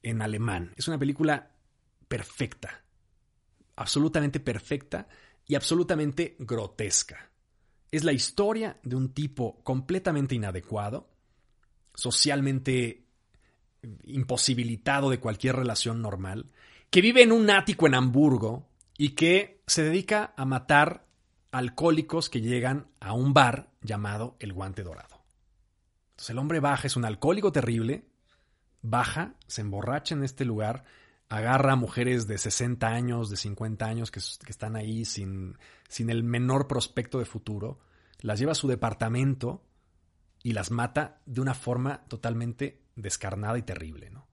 en 0.01 0.21
alemán. 0.21 0.73
Es 0.75 0.87
una 0.87 0.97
película 0.97 1.51
perfecta, 2.07 2.83
absolutamente 3.75 4.39
perfecta 4.39 5.07
y 5.47 5.55
absolutamente 5.55 6.35
grotesca. 6.39 7.31
Es 7.91 8.03
la 8.03 8.13
historia 8.13 8.79
de 8.83 8.95
un 8.95 9.13
tipo 9.13 9.63
completamente 9.63 10.35
inadecuado, 10.35 11.09
socialmente 11.93 13.05
imposibilitado 14.03 15.09
de 15.09 15.19
cualquier 15.19 15.55
relación 15.55 16.01
normal, 16.01 16.51
que 16.89 17.01
vive 17.01 17.23
en 17.23 17.31
un 17.31 17.49
ático 17.49 17.87
en 17.87 17.95
Hamburgo 17.95 18.69
y 18.97 19.09
que 19.09 19.61
se 19.67 19.83
dedica 19.83 20.33
a 20.37 20.45
matar 20.45 21.05
alcohólicos 21.51 22.29
que 22.29 22.41
llegan 22.41 22.87
a 22.99 23.13
un 23.13 23.33
bar 23.33 23.71
llamado 23.81 24.35
El 24.39 24.53
Guante 24.53 24.83
Dorado. 24.83 25.23
Entonces 26.11 26.29
el 26.29 26.37
hombre 26.37 26.59
baja, 26.59 26.87
es 26.87 26.95
un 26.95 27.05
alcohólico 27.05 27.51
terrible, 27.51 28.05
baja, 28.81 29.35
se 29.47 29.61
emborracha 29.61 30.15
en 30.15 30.23
este 30.23 30.45
lugar 30.45 30.85
agarra 31.29 31.73
a 31.73 31.75
mujeres 31.75 32.27
de 32.27 32.37
60 32.37 32.87
años, 32.87 33.29
de 33.29 33.37
50 33.37 33.85
años 33.85 34.11
que, 34.11 34.19
están 34.19 34.75
ahí 34.75 35.05
sin, 35.05 35.57
sin 35.87 36.09
el 36.09 36.23
menor 36.23 36.67
prospecto 36.67 37.19
de 37.19 37.25
futuro, 37.25 37.79
las 38.21 38.39
lleva 38.39 38.53
a 38.53 38.55
su 38.55 38.67
departamento 38.67 39.63
y 40.43 40.53
las 40.53 40.71
mata 40.71 41.21
de 41.25 41.41
una 41.41 41.53
forma 41.53 42.05
totalmente 42.07 42.81
descarnada 42.95 43.57
y 43.57 43.63
terrible, 43.63 44.09
¿no? 44.09 44.24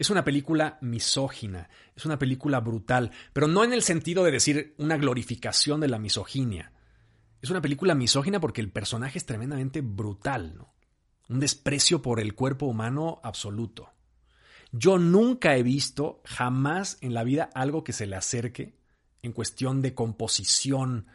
Es 0.00 0.08
una 0.08 0.24
película 0.24 0.78
misógina, 0.80 1.68
es 1.94 2.06
una 2.06 2.18
película 2.18 2.60
brutal, 2.60 3.10
pero 3.34 3.48
no 3.48 3.64
en 3.64 3.74
el 3.74 3.82
sentido 3.82 4.24
de 4.24 4.30
decir 4.30 4.74
una 4.78 4.96
glorificación 4.96 5.78
de 5.78 5.88
la 5.88 5.98
misoginia. 5.98 6.72
Es 7.42 7.50
una 7.50 7.60
película 7.60 7.94
misógina 7.94 8.40
porque 8.40 8.62
el 8.62 8.72
personaje 8.72 9.18
es 9.18 9.26
tremendamente 9.26 9.82
brutal. 9.82 10.66
Un 11.28 11.38
desprecio 11.38 12.00
por 12.00 12.18
el 12.18 12.34
cuerpo 12.34 12.64
humano 12.64 13.20
absoluto. 13.22 13.90
Yo 14.72 14.96
nunca 14.96 15.54
he 15.54 15.62
visto 15.62 16.22
jamás 16.24 16.96
en 17.02 17.12
la 17.12 17.22
vida 17.22 17.50
algo 17.52 17.84
que 17.84 17.92
se 17.92 18.06
le 18.06 18.16
acerque 18.16 18.78
en 19.20 19.32
cuestión 19.32 19.82
de 19.82 19.94
composición 19.94 21.08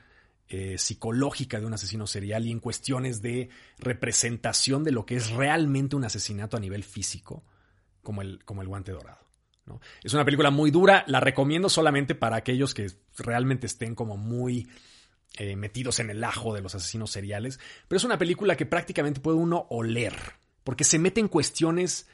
eh, 0.48 0.78
psicológica 0.78 1.60
de 1.60 1.66
un 1.66 1.74
asesino 1.74 2.06
serial 2.06 2.46
y 2.46 2.52
en 2.52 2.60
cuestiones 2.60 3.24
de 3.24 3.50
representación 3.80 4.84
de 4.84 4.92
lo 4.92 5.08
que 5.08 5.16
es 5.16 5.32
realmente 5.32 5.96
un 5.96 6.06
asesinato 6.06 6.56
a 6.56 6.60
nivel 6.60 6.84
físico, 6.84 7.44
como 8.06 8.22
el, 8.22 8.42
como 8.46 8.62
el 8.62 8.70
guante 8.70 8.94
dorado. 8.94 9.20
¿no? 9.66 9.82
Es 10.02 10.14
una 10.14 10.24
película 10.24 10.52
muy 10.52 10.72
dura, 10.72 11.04
la 11.08 11.20
recomiendo 11.20 11.68
solamente 11.68 12.16
para 12.16 12.38
aquellos 12.38 12.74
que 12.74 12.90
realmente 13.18 13.68
estén 13.68 13.96
como 13.96 14.16
muy 14.16 14.70
eh, 15.38 15.58
metidos 15.58 16.00
en 16.00 16.10
el 16.10 16.24
ajo 16.24 16.54
de 16.54 16.62
los 16.62 16.76
asesinos 16.76 17.12
seriales, 17.12 17.60
pero 17.90 17.98
es 17.98 18.06
una 18.06 18.18
película 18.18 18.56
que 18.56 18.66
prácticamente 18.66 19.20
puede 19.20 19.38
uno 19.38 19.68
oler, 19.70 20.16
porque 20.64 20.86
se 20.86 21.00
mete 21.00 21.20
en 21.20 21.28
cuestiones 21.28 22.08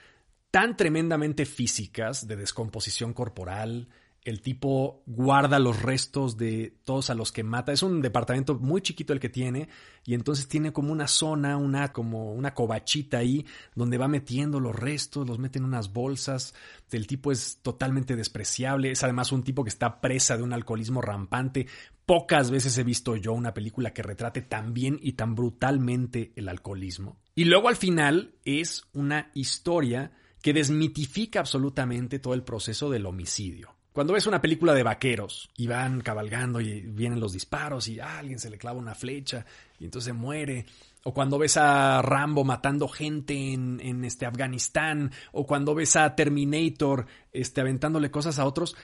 tan 0.49 0.75
tremendamente 0.75 1.45
físicas 1.45 2.27
de 2.27 2.36
descomposición 2.36 3.13
corporal. 3.13 3.88
El 4.23 4.41
tipo 4.41 5.01
guarda 5.07 5.57
los 5.57 5.81
restos 5.81 6.38
de 6.38 6.77
todos 6.84 7.10
a 7.10 7.15
los 7.15 7.31
que 7.31 7.43
mata. 7.43 7.71
Es 7.71 7.81
un 7.81 8.01
departamento 8.01 8.53
muy 8.53 8.81
chiquito 8.81 9.13
el 9.13 9.19
que 9.19 9.29
tiene 9.29 9.67
y 10.05 10.13
entonces 10.13 10.47
tiene 10.47 10.71
como 10.71 10.91
una 10.91 11.07
zona, 11.07 11.57
una 11.57 11.91
como 11.91 12.31
una 12.34 12.53
covachita 12.53 13.17
ahí 13.17 13.47
donde 13.73 13.97
va 13.97 14.07
metiendo 14.07 14.60
los 14.60 14.75
restos, 14.75 15.27
los 15.27 15.39
mete 15.39 15.57
en 15.57 15.65
unas 15.65 15.91
bolsas. 15.91 16.53
El 16.91 17.07
tipo 17.07 17.31
es 17.31 17.62
totalmente 17.63 18.15
despreciable. 18.15 18.91
Es 18.91 19.03
además 19.03 19.31
un 19.31 19.41
tipo 19.41 19.63
que 19.63 19.69
está 19.69 20.01
presa 20.01 20.38
de 20.38 20.43
un 20.43 20.53
alcoholismo 20.53 21.01
rampante. 21.01 21.65
Pocas 22.05 22.51
veces 22.51 22.77
he 22.77 22.84
visto 22.84 23.15
yo 23.15 23.34
una 23.34 23.55
película 23.55 23.91
que 23.91 24.03
retrate 24.03 24.43
tan 24.43 24.73
bien 24.75 24.99
y 25.01 25.13
tan 25.13 25.34
brutalmente 25.34 26.31
el 26.36 26.47
alcoholismo. 26.47 27.17
Y 27.34 27.45
luego 27.45 27.69
al 27.69 27.75
final 27.75 28.36
es 28.45 28.84
una 28.93 29.31
historia 29.34 30.12
que 30.41 30.53
desmitifica 30.53 31.39
absolutamente 31.39 32.19
todo 32.19 32.36
el 32.36 32.43
proceso 32.43 32.89
del 32.89 33.05
homicidio. 33.07 33.75
Cuando 33.93 34.13
ves 34.13 34.25
una 34.25 34.41
película 34.41 34.73
de 34.73 34.84
vaqueros 34.84 35.49
y 35.58 35.67
van 35.67 35.99
cabalgando 35.99 36.62
y 36.62 36.82
vienen 36.82 37.19
los 37.19 37.34
disparos 37.34 37.89
y 37.89 37.99
a 37.99 38.19
alguien 38.19 38.39
se 38.39 38.49
le 38.49 38.58
clava 38.58 38.80
una 38.80 38.95
flecha 38.95 39.45
y 39.80 39.86
entonces 39.86 40.13
muere, 40.13 40.65
o 41.04 41.13
cuando 41.13 41.38
ves 41.38 41.58
a 41.58 42.01
Rambo 42.01 42.45
matando 42.45 42.88
gente 42.88 43.54
en, 43.54 44.06
este 44.06 44.25
Afganistán, 44.25 45.12
o 45.34 45.45
cuando 45.45 45.75
ves 45.75 45.95
a 45.95 46.15
Terminator 46.15 47.06
este, 47.34 47.60
aventándole 47.60 48.12
cosas 48.12 48.39
a 48.39 48.45
otros, 48.45 48.77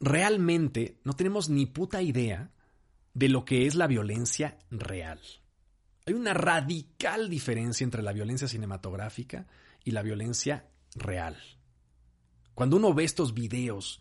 realmente 0.00 0.98
no 1.04 1.14
tenemos 1.14 1.50
ni 1.50 1.66
puta 1.66 2.00
idea 2.00 2.50
de 3.12 3.28
lo 3.28 3.44
que 3.44 3.66
es 3.66 3.74
la 3.74 3.86
violencia 3.86 4.58
real. 4.70 5.20
Hay 6.06 6.14
una 6.14 6.32
radical 6.32 7.28
diferencia 7.28 7.84
entre 7.84 8.02
la 8.02 8.12
violencia 8.12 8.48
cinematográfica 8.48 9.46
y 9.84 9.90
la 9.90 10.02
violencia 10.02 10.68
real. 10.94 11.36
Cuando 12.54 12.76
uno 12.76 12.94
ve 12.94 13.04
estos 13.04 13.34
videos, 13.34 14.00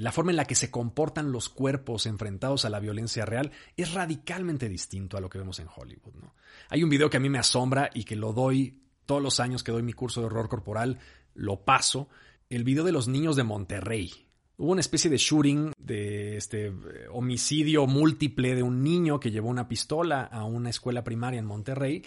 la 0.00 0.12
forma 0.12 0.32
en 0.32 0.36
la 0.36 0.44
que 0.44 0.54
se 0.54 0.70
comportan 0.70 1.32
los 1.32 1.48
cuerpos 1.48 2.06
enfrentados 2.06 2.64
a 2.64 2.70
la 2.70 2.80
violencia 2.80 3.24
real 3.24 3.52
es 3.76 3.92
radicalmente 3.94 4.68
distinto 4.68 5.16
a 5.16 5.20
lo 5.20 5.28
que 5.28 5.38
vemos 5.38 5.58
en 5.60 5.68
Hollywood. 5.74 6.14
¿no? 6.14 6.34
Hay 6.68 6.82
un 6.82 6.90
video 6.90 7.10
que 7.10 7.16
a 7.16 7.20
mí 7.20 7.28
me 7.28 7.38
asombra 7.38 7.90
y 7.94 8.04
que 8.04 8.16
lo 8.16 8.32
doy 8.32 8.82
todos 9.06 9.22
los 9.22 9.40
años 9.40 9.62
que 9.62 9.72
doy 9.72 9.82
mi 9.82 9.94
curso 9.94 10.20
de 10.20 10.26
horror 10.26 10.48
corporal, 10.48 10.98
lo 11.34 11.64
paso, 11.64 12.08
el 12.50 12.64
video 12.64 12.84
de 12.84 12.92
los 12.92 13.08
niños 13.08 13.36
de 13.36 13.44
Monterrey. 13.44 14.12
Hubo 14.58 14.72
una 14.72 14.80
especie 14.80 15.10
de 15.10 15.16
shooting, 15.16 15.72
de 15.78 16.36
este 16.36 16.72
homicidio 17.10 17.86
múltiple 17.86 18.54
de 18.54 18.62
un 18.62 18.82
niño 18.82 19.20
que 19.20 19.30
llevó 19.30 19.48
una 19.48 19.68
pistola 19.68 20.24
a 20.24 20.44
una 20.44 20.70
escuela 20.70 21.04
primaria 21.04 21.38
en 21.38 21.46
Monterrey 21.46 22.02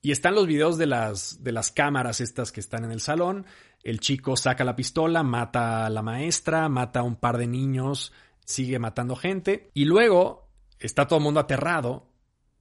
y 0.00 0.12
están 0.12 0.34
los 0.34 0.46
videos 0.46 0.78
de 0.78 0.86
las, 0.86 1.42
de 1.42 1.52
las 1.52 1.72
cámaras 1.72 2.20
estas 2.20 2.52
que 2.52 2.60
están 2.60 2.84
en 2.84 2.92
el 2.92 3.00
salón. 3.00 3.46
El 3.82 4.00
chico 4.00 4.36
saca 4.36 4.64
la 4.64 4.76
pistola, 4.76 5.22
mata 5.22 5.86
a 5.86 5.90
la 5.90 6.02
maestra, 6.02 6.68
mata 6.68 7.00
a 7.00 7.04
un 7.04 7.16
par 7.16 7.38
de 7.38 7.46
niños, 7.46 8.12
sigue 8.44 8.78
matando 8.78 9.16
gente. 9.16 9.70
Y 9.74 9.84
luego 9.84 10.48
está 10.78 11.06
todo 11.06 11.18
el 11.18 11.24
mundo 11.24 11.40
aterrado 11.40 12.10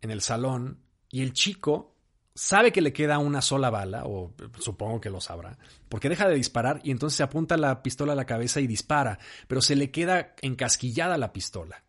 en 0.01 0.11
el 0.11 0.21
salón 0.21 0.79
y 1.09 1.21
el 1.21 1.33
chico 1.33 1.95
sabe 2.37 2.71
que 2.71 2.81
le 2.81 2.93
queda 2.93 3.17
una 3.17 3.41
sola 3.41 3.71
bala, 3.71 4.03
o 4.05 4.33
supongo 4.59 5.01
que 5.01 5.09
lo 5.09 5.19
sabrá, 5.19 5.57
porque 5.89 6.07
deja 6.07 6.29
de 6.29 6.35
disparar 6.35 6.81
y 6.83 6.91
entonces 6.91 7.17
se 7.17 7.23
apunta 7.23 7.57
la 7.57 7.81
pistola 7.81 8.13
a 8.13 8.15
la 8.15 8.27
cabeza 8.27 8.59
y 8.61 8.67
dispara, 8.67 9.17
pero 9.47 9.59
se 9.59 9.75
le 9.75 9.89
queda 9.89 10.35
encasquillada 10.41 11.17
la 11.17 11.33
pistola. 11.33 11.83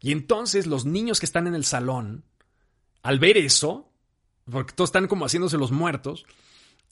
Y 0.00 0.10
entonces 0.10 0.66
los 0.66 0.86
niños 0.86 1.20
que 1.20 1.26
están 1.26 1.46
en 1.46 1.54
el 1.54 1.64
salón, 1.64 2.24
al 3.02 3.20
ver 3.20 3.36
eso, 3.36 3.92
porque 4.50 4.74
todos 4.74 4.88
están 4.88 5.06
como 5.06 5.24
haciéndose 5.24 5.56
los 5.56 5.70
muertos, 5.70 6.26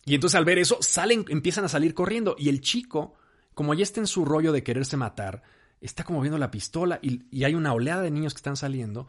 y 0.04 0.14
entonces 0.14 0.36
al 0.36 0.44
ver 0.44 0.58
eso 0.58 0.78
salen, 0.80 1.24
empiezan 1.28 1.64
a 1.64 1.68
salir 1.68 1.94
corriendo, 1.94 2.34
y 2.38 2.48
el 2.48 2.60
chico, 2.60 3.14
como 3.54 3.74
ya 3.74 3.82
está 3.82 4.00
en 4.00 4.06
su 4.06 4.24
rollo 4.24 4.52
de 4.52 4.62
quererse 4.62 4.96
matar, 4.96 5.42
está 5.80 6.04
como 6.04 6.20
viendo 6.20 6.38
la 6.38 6.50
pistola 6.50 6.98
y, 7.02 7.22
y 7.30 7.44
hay 7.44 7.54
una 7.54 7.72
oleada 7.72 8.02
de 8.02 8.10
niños 8.10 8.34
que 8.34 8.38
están 8.38 8.56
saliendo, 8.56 9.08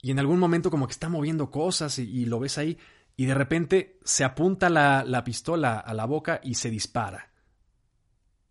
y 0.00 0.10
en 0.10 0.18
algún 0.18 0.38
momento 0.38 0.70
como 0.70 0.86
que 0.86 0.92
está 0.92 1.08
moviendo 1.08 1.50
cosas 1.50 1.98
y, 1.98 2.24
lo 2.26 2.38
ves 2.38 2.58
ahí 2.58 2.78
y 3.16 3.26
de 3.26 3.34
repente 3.34 3.98
se 4.04 4.24
apunta 4.24 4.70
la, 4.70 5.24
pistola 5.24 5.78
a 5.78 5.92
la 5.92 6.04
boca 6.04 6.40
y 6.42 6.54
se 6.54 6.70
dispara. 6.70 7.32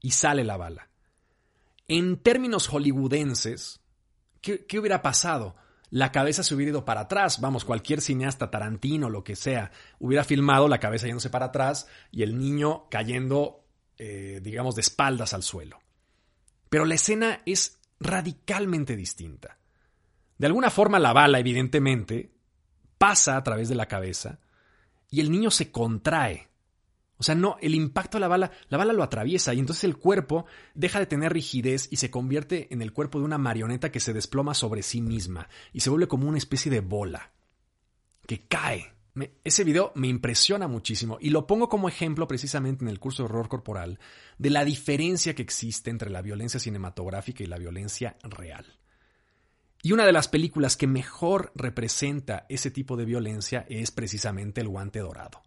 Y 0.01 0.11
sale 0.11 0.43
la 0.43 0.57
bala. 0.57 0.89
En 1.87 2.17
términos 2.17 2.67
hollywoodenses, 2.67 3.79
¿qué, 4.41 4.65
¿qué, 4.65 4.77
hubiera 4.77 5.01
pasado? 5.01 5.55
La 5.89 6.11
cabeza 6.11 6.43
se 6.43 6.53
hubiera 6.53 6.71
ido 6.71 6.85
para 6.85 7.01
atrás. 7.01 7.39
Vamos, 7.39 7.63
cualquier 7.63 8.01
cineasta, 8.01 8.51
Tarantino, 8.51 9.09
lo 9.09 9.23
que 9.23 9.35
sea, 9.35 9.71
hubiera 9.99 10.23
filmado 10.23 10.67
la 10.67 10.79
cabeza 10.79 11.07
yéndose 11.07 11.29
para 11.29 11.47
atrás 11.47 11.87
y 12.11 12.23
el 12.23 12.37
niño 12.37 12.87
cayendo, 12.89 13.65
eh, 13.97 14.39
digamos, 14.43 14.75
de 14.75 14.81
espaldas 14.81 15.33
al 15.33 15.43
suelo. 15.43 15.79
Pero 16.69 16.85
la 16.85 16.95
escena 16.95 17.41
es 17.45 17.79
radicalmente 17.99 18.95
distinta. 18.95 19.57
De 20.37 20.47
alguna 20.47 20.69
forma 20.69 20.99
la 20.99 21.13
bala, 21.13 21.39
evidentemente, 21.39 22.31
pasa 22.97 23.37
a 23.37 23.43
través 23.43 23.69
de 23.69 23.75
la 23.75 23.87
cabeza 23.87 24.39
y 25.09 25.21
el 25.21 25.31
niño 25.31 25.51
se 25.51 25.71
contrae. 25.71 26.47
O 27.19 27.23
sea, 27.23 27.35
no, 27.35 27.57
el 27.61 27.73
impacto 27.73 28.17
de 28.17 28.21
la 28.21 28.27
bala, 28.27 28.51
la 28.69 28.77
bala 28.77 28.93
lo 28.93 29.03
atraviesa 29.03 29.53
y 29.53 29.59
entonces 29.59 29.83
el 29.83 29.97
cuerpo 29.97 30.45
deja 30.75 30.99
de 30.99 31.07
tener 31.07 31.33
rigidez 31.33 31.87
y 31.89 31.95
se 31.95 32.11
convierte 32.11 32.71
en 32.71 32.81
el 32.81 32.93
cuerpo 32.93 33.19
de 33.19 33.25
una 33.25 33.39
marioneta 33.39 33.91
que 33.91 33.99
se 33.99 34.13
desploma 34.13 34.53
sobre 34.53 34.83
sí 34.83 35.01
misma 35.01 35.49
y 35.73 35.79
se 35.79 35.89
vuelve 35.89 36.07
como 36.07 36.27
una 36.27 36.37
especie 36.37 36.71
de 36.71 36.81
bola 36.81 37.31
que 38.27 38.45
cae. 38.47 38.93
ese 39.43 39.63
video 39.63 39.91
me 39.95 40.07
impresiona 40.07 40.67
muchísimo 40.67 41.17
y 41.19 41.31
lo 41.31 41.47
pongo 41.47 41.69
como 41.69 41.89
ejemplo 41.89 42.27
precisamente 42.27 42.85
en 42.85 42.89
el 42.89 42.99
curso 42.99 43.23
de 43.23 43.29
horror 43.29 43.49
corporal 43.49 43.99
de 44.37 44.51
la 44.51 44.63
diferencia 44.63 45.33
que 45.33 45.41
existe 45.41 45.89
entre 45.89 46.11
la 46.11 46.21
violencia 46.21 46.59
cinematográfica 46.59 47.43
y 47.43 47.47
la 47.47 47.57
violencia 47.57 48.17
real. 48.21 48.77
Y 49.81 49.91
una 49.91 50.05
de 50.05 50.11
las 50.11 50.27
películas 50.27 50.77
que 50.77 50.85
mejor 50.85 51.51
representa 51.55 52.45
ese 52.49 52.69
tipo 52.69 52.95
de 52.95 53.05
violencia 53.05 53.65
es 53.69 53.89
precisamente 53.89 54.61
El 54.61 54.67
Guante 54.67 54.99
Dorado. 54.99 55.46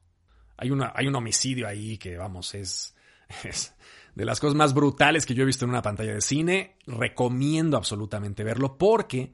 Hay, 0.60 0.70
una, 0.70 0.92
hay 0.94 1.06
un 1.06 1.16
homicidio 1.16 1.66
ahí 1.66 1.98
que, 1.98 2.16
vamos, 2.16 2.54
es, 2.54 2.94
es 3.44 3.74
de 4.14 4.24
las 4.24 4.40
cosas 4.40 4.54
más 4.54 4.74
brutales 4.74 5.26
que 5.26 5.34
yo 5.34 5.42
he 5.42 5.46
visto 5.46 5.64
en 5.64 5.70
una 5.70 5.82
pantalla 5.82 6.14
de 6.14 6.20
cine. 6.20 6.76
Recomiendo 6.86 7.76
absolutamente 7.76 8.44
verlo 8.44 8.76
porque 8.76 9.32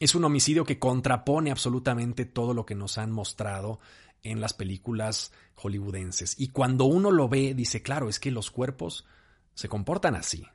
es 0.00 0.14
un 0.14 0.24
homicidio 0.24 0.64
que 0.64 0.78
contrapone 0.78 1.50
absolutamente 1.50 2.24
todo 2.24 2.54
lo 2.54 2.64
que 2.64 2.74
nos 2.74 2.98
han 2.98 3.12
mostrado 3.12 3.80
en 4.22 4.40
las 4.40 4.54
películas 4.54 5.32
hollywoodenses. 5.56 6.38
Y 6.38 6.48
cuando 6.48 6.84
uno 6.84 7.10
lo 7.10 7.28
ve, 7.28 7.54
dice, 7.54 7.82
claro, 7.82 8.08
es 8.08 8.18
que 8.18 8.30
los 8.30 8.50
cuerpos 8.50 9.06
se 9.54 9.68
comportan 9.68 10.14
así. 10.14 10.46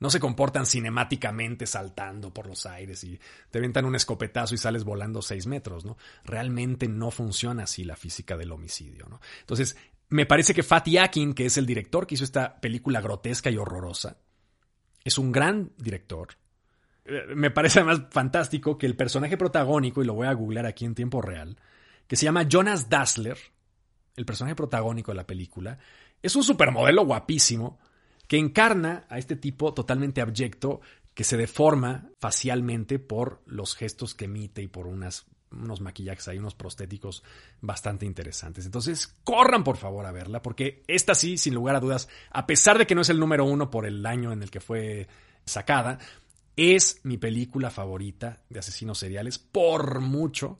No 0.00 0.10
se 0.10 0.20
comportan 0.20 0.66
cinemáticamente 0.66 1.66
saltando 1.66 2.32
por 2.32 2.46
los 2.46 2.66
aires 2.66 3.02
y 3.04 3.18
te 3.50 3.60
ventan 3.60 3.84
un 3.84 3.94
escopetazo 3.94 4.54
y 4.54 4.58
sales 4.58 4.84
volando 4.84 5.22
seis 5.22 5.46
metros, 5.46 5.84
¿no? 5.84 5.96
Realmente 6.24 6.88
no 6.88 7.10
funciona 7.10 7.64
así 7.64 7.84
la 7.84 7.96
física 7.96 8.36
del 8.36 8.52
homicidio, 8.52 9.06
¿no? 9.08 9.20
Entonces, 9.40 9.76
me 10.08 10.26
parece 10.26 10.54
que 10.54 10.62
Fatih 10.62 10.98
Akin, 10.98 11.34
que 11.34 11.46
es 11.46 11.56
el 11.56 11.66
director 11.66 12.06
que 12.06 12.16
hizo 12.16 12.24
esta 12.24 12.60
película 12.60 13.00
grotesca 13.00 13.50
y 13.50 13.56
horrorosa, 13.56 14.18
es 15.02 15.18
un 15.18 15.32
gran 15.32 15.72
director. 15.76 16.28
Eh, 17.04 17.34
me 17.34 17.50
parece 17.50 17.80
además 17.80 18.02
fantástico 18.10 18.78
que 18.78 18.86
el 18.86 18.96
personaje 18.96 19.36
protagónico, 19.36 20.02
y 20.02 20.06
lo 20.06 20.14
voy 20.14 20.26
a 20.26 20.32
googlear 20.32 20.66
aquí 20.66 20.84
en 20.84 20.94
tiempo 20.94 21.20
real, 21.20 21.58
que 22.06 22.16
se 22.16 22.24
llama 22.24 22.48
Jonas 22.48 22.88
Dassler, 22.88 23.38
el 24.16 24.24
personaje 24.24 24.54
protagónico 24.54 25.12
de 25.12 25.16
la 25.16 25.26
película, 25.26 25.78
es 26.22 26.36
un 26.36 26.44
supermodelo 26.44 27.04
guapísimo 27.04 27.78
que 28.26 28.38
encarna 28.38 29.04
a 29.08 29.18
este 29.18 29.36
tipo 29.36 29.74
totalmente 29.74 30.20
abyecto 30.20 30.80
que 31.14 31.24
se 31.24 31.36
deforma 31.36 32.10
facialmente 32.18 32.98
por 32.98 33.42
los 33.46 33.74
gestos 33.76 34.14
que 34.14 34.24
emite 34.24 34.62
y 34.62 34.68
por 34.68 34.86
unas, 34.86 35.26
unos 35.52 35.80
maquillajes 35.80 36.26
ahí, 36.28 36.38
unos 36.38 36.54
prostéticos 36.54 37.22
bastante 37.60 38.04
interesantes. 38.04 38.66
Entonces, 38.66 39.14
corran 39.22 39.62
por 39.62 39.76
favor 39.76 40.06
a 40.06 40.12
verla, 40.12 40.42
porque 40.42 40.82
esta 40.88 41.14
sí, 41.14 41.38
sin 41.38 41.54
lugar 41.54 41.76
a 41.76 41.80
dudas, 41.80 42.08
a 42.30 42.46
pesar 42.46 42.78
de 42.78 42.86
que 42.86 42.94
no 42.94 43.02
es 43.02 43.10
el 43.10 43.20
número 43.20 43.44
uno 43.44 43.70
por 43.70 43.86
el 43.86 44.04
año 44.04 44.32
en 44.32 44.42
el 44.42 44.50
que 44.50 44.60
fue 44.60 45.06
sacada, 45.44 45.98
es 46.56 47.00
mi 47.04 47.16
película 47.16 47.70
favorita 47.70 48.42
de 48.48 48.58
asesinos 48.58 48.98
seriales 48.98 49.38
por 49.38 50.00
mucho 50.00 50.58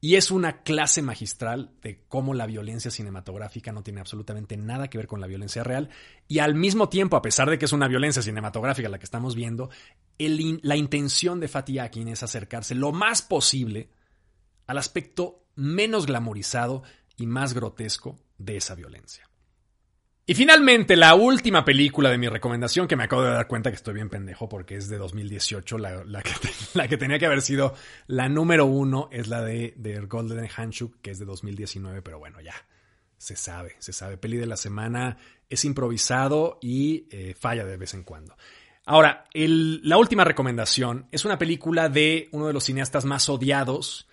y 0.00 0.16
es 0.16 0.30
una 0.30 0.62
clase 0.62 1.00
magistral 1.02 1.72
de 1.82 2.04
cómo 2.08 2.34
la 2.34 2.46
violencia 2.46 2.90
cinematográfica 2.90 3.72
no 3.72 3.82
tiene 3.82 4.00
absolutamente 4.00 4.56
nada 4.56 4.88
que 4.88 4.98
ver 4.98 5.06
con 5.06 5.20
la 5.20 5.26
violencia 5.26 5.64
real. 5.64 5.88
Y 6.28 6.40
al 6.40 6.54
mismo 6.54 6.88
tiempo, 6.88 7.16
a 7.16 7.22
pesar 7.22 7.48
de 7.48 7.58
que 7.58 7.64
es 7.64 7.72
una 7.72 7.88
violencia 7.88 8.22
cinematográfica 8.22 8.88
la 8.88 8.98
que 8.98 9.04
estamos 9.04 9.34
viendo, 9.34 9.70
la 10.18 10.76
intención 10.76 11.40
de 11.40 11.48
Fatih 11.48 11.80
Akin 11.80 12.08
es 12.08 12.22
acercarse 12.22 12.74
lo 12.74 12.92
más 12.92 13.22
posible 13.22 13.90
al 14.66 14.78
aspecto 14.78 15.44
menos 15.54 16.06
glamorizado 16.06 16.82
y 17.16 17.26
más 17.26 17.54
grotesco 17.54 18.18
de 18.36 18.58
esa 18.58 18.74
violencia. 18.74 19.28
Y 20.28 20.34
finalmente, 20.34 20.96
la 20.96 21.14
última 21.14 21.64
película 21.64 22.10
de 22.10 22.18
mi 22.18 22.26
recomendación, 22.28 22.88
que 22.88 22.96
me 22.96 23.04
acabo 23.04 23.22
de 23.22 23.30
dar 23.30 23.46
cuenta 23.46 23.70
que 23.70 23.76
estoy 23.76 23.94
bien 23.94 24.08
pendejo 24.08 24.48
porque 24.48 24.74
es 24.74 24.88
de 24.88 24.98
2018, 24.98 25.78
la, 25.78 26.02
que, 26.24 26.32
la 26.74 26.88
que, 26.88 26.96
tenía 26.96 27.20
que 27.20 27.26
haber 27.26 27.42
sido 27.42 27.74
la 28.08 28.28
número 28.28 28.66
uno 28.66 29.08
es 29.12 29.28
la 29.28 29.42
de, 29.42 29.74
de 29.76 30.00
Golden 30.00 30.48
Handshake, 30.54 31.00
que 31.00 31.12
es 31.12 31.20
de 31.20 31.26
2019, 31.26 32.02
pero 32.02 32.18
bueno, 32.18 32.40
ya, 32.40 32.54
se 33.16 33.36
sabe, 33.36 33.76
se 33.78 33.92
sabe. 33.92 34.16
Peli 34.16 34.36
de 34.36 34.46
la 34.46 34.56
semana 34.56 35.16
es 35.48 35.64
improvisado 35.64 36.58
y 36.60 37.06
eh, 37.12 37.36
falla 37.38 37.64
de 37.64 37.76
vez 37.76 37.94
en 37.94 38.02
cuando. 38.02 38.36
Ahora, 38.84 39.26
la 39.32 39.96
última 39.96 40.24
recomendación 40.24 41.06
es 41.12 41.24
una 41.24 41.38
película 41.38 41.88
de 41.88 42.28
uno 42.32 42.48
de 42.48 42.52
los 42.52 42.64
cineastas 42.64 43.04
más 43.04 43.28
odiados. 43.28 44.08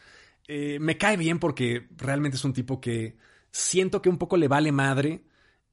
Eh, 0.47 0.78
me 0.80 0.95
cae 0.95 1.17
bien 1.17 1.39
porque 1.39 1.88
realmente 1.97 2.38
es 2.38 2.45
un 2.45 2.54
tipo 2.54 2.80
que 2.80 3.17
siento 3.49 3.99
que 3.99 4.10
un 4.10 4.19
poco 4.19 4.38
le 4.38 4.47
vale 4.47 4.71
madre 4.71 5.23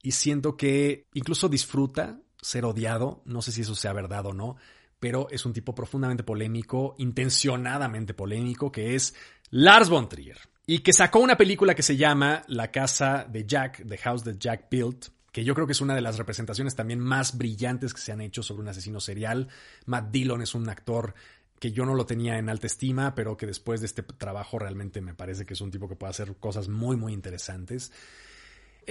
y 0.02 0.12
siento 0.12 0.56
que 0.56 1.06
incluso 1.14 1.48
disfruta 1.48 2.20
ser 2.40 2.64
odiado, 2.64 3.22
no 3.24 3.42
sé 3.42 3.52
si 3.52 3.62
eso 3.62 3.74
sea 3.74 3.92
verdad 3.92 4.26
o 4.26 4.32
no, 4.32 4.56
pero 4.98 5.28
es 5.30 5.44
un 5.46 5.52
tipo 5.52 5.74
profundamente 5.74 6.22
polémico, 6.22 6.94
intencionadamente 6.98 8.14
polémico, 8.14 8.70
que 8.70 8.94
es 8.94 9.14
Lars 9.50 9.88
von 9.88 10.08
Trier, 10.08 10.38
y 10.66 10.80
que 10.80 10.92
sacó 10.92 11.20
una 11.20 11.36
película 11.36 11.74
que 11.74 11.82
se 11.82 11.96
llama 11.96 12.44
La 12.48 12.70
casa 12.70 13.26
de 13.28 13.44
Jack, 13.46 13.86
The 13.86 13.98
House 13.98 14.24
that 14.24 14.36
Jack 14.38 14.68
Built, 14.70 15.06
que 15.32 15.44
yo 15.44 15.54
creo 15.54 15.66
que 15.66 15.72
es 15.72 15.80
una 15.80 15.94
de 15.94 16.00
las 16.00 16.18
representaciones 16.18 16.74
también 16.74 17.00
más 17.00 17.36
brillantes 17.36 17.94
que 17.94 18.00
se 18.00 18.12
han 18.12 18.20
hecho 18.20 18.42
sobre 18.42 18.62
un 18.62 18.68
asesino 18.68 19.00
serial. 19.00 19.48
Matt 19.86 20.10
Dillon 20.10 20.42
es 20.42 20.54
un 20.54 20.68
actor 20.68 21.14
que 21.60 21.72
yo 21.72 21.84
no 21.84 21.94
lo 21.94 22.06
tenía 22.06 22.38
en 22.38 22.48
alta 22.48 22.66
estima, 22.66 23.14
pero 23.14 23.36
que 23.36 23.46
después 23.46 23.80
de 23.80 23.86
este 23.86 24.02
trabajo 24.02 24.58
realmente 24.58 25.00
me 25.00 25.14
parece 25.14 25.46
que 25.46 25.54
es 25.54 25.60
un 25.60 25.70
tipo 25.70 25.88
que 25.88 25.94
puede 25.94 26.10
hacer 26.10 26.34
cosas 26.36 26.68
muy, 26.68 26.96
muy 26.96 27.12
interesantes. 27.12 27.92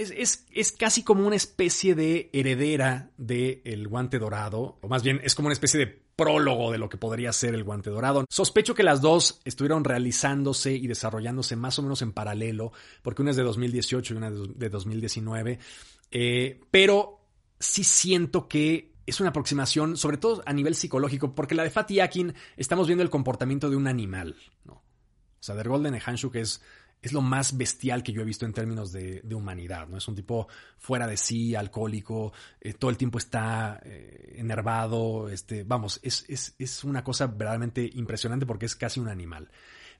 Es, 0.00 0.72
casi 0.72 1.02
como 1.02 1.26
una 1.26 1.36
especie 1.36 1.94
de 1.94 2.30
heredera 2.32 3.10
del 3.18 3.60
el 3.64 3.88
guante 3.88 4.18
dorado, 4.18 4.78
o 4.80 4.88
más 4.88 5.02
bien 5.02 5.20
es 5.22 5.34
como 5.34 5.46
una 5.46 5.52
especie 5.52 5.78
de 5.78 5.86
prólogo 5.86 6.72
de 6.72 6.78
lo 6.78 6.88
que 6.88 6.96
podría 6.96 7.32
ser 7.32 7.54
el 7.54 7.64
guante 7.64 7.90
dorado. 7.90 8.24
Sospecho 8.28 8.74
que 8.74 8.82
las 8.82 9.00
dos 9.00 9.40
estuvieron 9.44 9.84
realizándose 9.84 10.72
y 10.72 10.86
desarrollándose 10.86 11.56
más 11.56 11.78
o 11.78 11.82
menos 11.82 12.02
en 12.02 12.12
paralelo, 12.12 12.72
porque 13.02 13.22
una 13.22 13.32
es 13.32 13.36
de 13.36 13.42
2018 13.42 14.14
y 14.14 14.16
una 14.16 14.30
de 14.30 14.70
2019, 14.70 15.58
eh, 16.10 16.60
pero 16.70 17.20
sí 17.58 17.84
siento 17.84 18.48
que 18.48 18.92
es 19.06 19.20
una 19.20 19.30
aproximación, 19.30 19.96
sobre 19.96 20.16
todo 20.16 20.42
a 20.46 20.52
nivel 20.52 20.74
psicológico, 20.74 21.34
porque 21.34 21.54
la 21.54 21.64
de 21.64 21.70
Fatih 21.70 22.00
Akin 22.00 22.34
estamos 22.56 22.86
viendo 22.86 23.02
el 23.02 23.10
comportamiento 23.10 23.68
de 23.68 23.76
un 23.76 23.86
animal, 23.86 24.36
¿no? 24.64 24.74
O 25.40 25.42
sea, 25.42 25.56
The 25.56 25.66
Golden 25.66 25.98
que 26.32 26.40
es 26.40 26.62
es 27.02 27.12
lo 27.12 27.22
más 27.22 27.56
bestial 27.56 28.02
que 28.02 28.12
yo 28.12 28.20
he 28.20 28.24
visto 28.24 28.44
en 28.44 28.52
términos 28.52 28.92
de, 28.92 29.22
humanidad, 29.34 29.88
¿no? 29.88 29.96
Es 29.96 30.06
un 30.06 30.14
tipo 30.14 30.48
fuera 30.78 31.06
de 31.06 31.16
sí, 31.16 31.54
alcohólico, 31.54 32.32
eh, 32.60 32.74
todo 32.74 32.90
el 32.90 32.96
tiempo 32.96 33.18
está 33.18 33.80
eh, 33.84 34.34
enervado, 34.36 35.28
este, 35.28 35.64
vamos, 35.64 36.00
es, 36.02 36.24
es, 36.28 36.84
una 36.84 37.02
cosa 37.02 37.26
verdaderamente 37.26 37.88
impresionante 37.94 38.46
porque 38.46 38.66
es 38.66 38.76
casi 38.76 39.00
un 39.00 39.08
animal. 39.08 39.50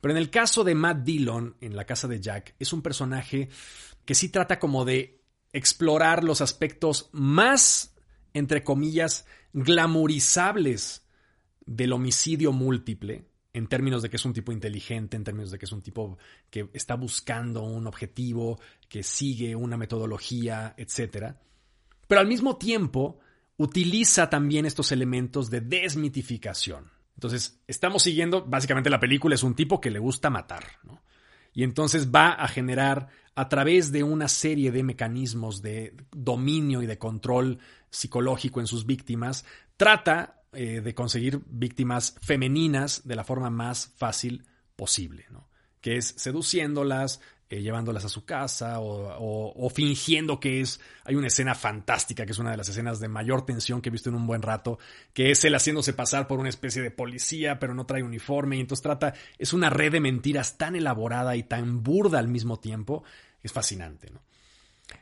Pero 0.00 0.12
en 0.12 0.18
el 0.18 0.30
caso 0.30 0.64
de 0.64 0.74
Matt 0.74 1.02
Dillon, 1.02 1.56
en 1.60 1.76
la 1.76 1.84
casa 1.84 2.08
de 2.08 2.20
Jack, 2.20 2.54
es 2.58 2.72
un 2.72 2.82
personaje 2.82 3.48
que 4.04 4.14
sí 4.14 4.28
trata 4.28 4.58
como 4.58 4.84
de 4.84 5.22
explorar 5.52 6.22
los 6.24 6.40
aspectos 6.40 7.08
más, 7.12 7.94
entre 8.34 8.62
comillas, 8.62 9.26
glamorizables 9.52 11.06
del 11.66 11.92
homicidio 11.92 12.52
múltiple, 12.52 13.29
en 13.52 13.66
términos 13.66 14.02
de 14.02 14.10
que 14.10 14.16
es 14.16 14.24
un 14.24 14.32
tipo 14.32 14.52
inteligente, 14.52 15.16
en 15.16 15.24
términos 15.24 15.50
de 15.50 15.58
que 15.58 15.64
es 15.64 15.72
un 15.72 15.82
tipo 15.82 16.18
que 16.50 16.68
está 16.72 16.94
buscando 16.94 17.62
un 17.62 17.86
objetivo, 17.86 18.60
que 18.88 19.02
sigue 19.02 19.56
una 19.56 19.76
metodología, 19.76 20.74
etc. 20.76 21.34
Pero 22.06 22.20
al 22.20 22.28
mismo 22.28 22.56
tiempo 22.56 23.18
utiliza 23.56 24.30
también 24.30 24.66
estos 24.66 24.92
elementos 24.92 25.50
de 25.50 25.60
desmitificación. 25.60 26.90
Entonces, 27.14 27.60
estamos 27.66 28.02
siguiendo, 28.02 28.44
básicamente 28.46 28.88
la 28.88 29.00
película 29.00 29.34
es 29.34 29.42
un 29.42 29.54
tipo 29.54 29.80
que 29.80 29.90
le 29.90 29.98
gusta 29.98 30.30
matar, 30.30 30.64
¿no? 30.84 31.02
Y 31.52 31.64
entonces 31.64 32.10
va 32.10 32.30
a 32.30 32.48
generar 32.48 33.08
a 33.34 33.48
través 33.48 33.92
de 33.92 34.02
una 34.02 34.28
serie 34.28 34.70
de 34.70 34.82
mecanismos 34.82 35.60
de 35.62 35.94
dominio 36.12 36.82
y 36.82 36.86
de 36.86 36.98
control 36.98 37.58
psicológico 37.90 38.60
en 38.60 38.66
sus 38.66 38.86
víctimas, 38.86 39.44
trata 39.76 40.39
eh, 40.52 40.80
de 40.80 40.94
conseguir 40.94 41.40
víctimas 41.46 42.16
femeninas 42.20 43.06
de 43.06 43.16
la 43.16 43.24
forma 43.24 43.50
más 43.50 43.92
fácil 43.96 44.44
posible, 44.76 45.26
¿no? 45.30 45.48
que 45.80 45.96
es 45.96 46.14
seduciéndolas, 46.16 47.20
eh, 47.48 47.62
llevándolas 47.62 48.04
a 48.04 48.08
su 48.08 48.24
casa 48.24 48.76
o, 48.80 49.70
fingiendo 49.74 50.38
que 50.38 50.60
es... 50.60 50.80
Hay 51.04 51.16
una 51.16 51.26
escena 51.26 51.54
fantástica, 51.54 52.24
que 52.24 52.32
es 52.32 52.38
una 52.38 52.52
de 52.52 52.56
las 52.56 52.68
escenas 52.68 53.00
de 53.00 53.08
mayor 53.08 53.44
tensión 53.44 53.80
que 53.80 53.88
he 53.88 53.92
visto 53.92 54.08
en 54.08 54.14
un 54.14 54.26
buen 54.26 54.42
rato, 54.42 54.78
que 55.12 55.30
es 55.30 55.44
él 55.44 55.54
haciéndose 55.54 55.92
pasar 55.92 56.28
por 56.28 56.38
una 56.38 56.48
especie 56.48 56.82
de 56.82 56.90
policía, 56.90 57.58
pero 57.58 57.74
no 57.74 57.86
trae 57.86 58.02
uniforme, 58.02 58.56
y 58.56 58.60
entonces 58.60 58.82
trata... 58.82 59.14
Es 59.38 59.52
una 59.52 59.70
red 59.70 59.92
de 59.92 60.00
mentiras 60.00 60.58
tan 60.58 60.76
elaborada 60.76 61.34
y 61.34 61.42
tan 61.42 61.82
burda 61.82 62.18
al 62.18 62.28
mismo 62.28 62.60
tiempo, 62.60 63.02
es 63.42 63.52
fascinante. 63.52 64.12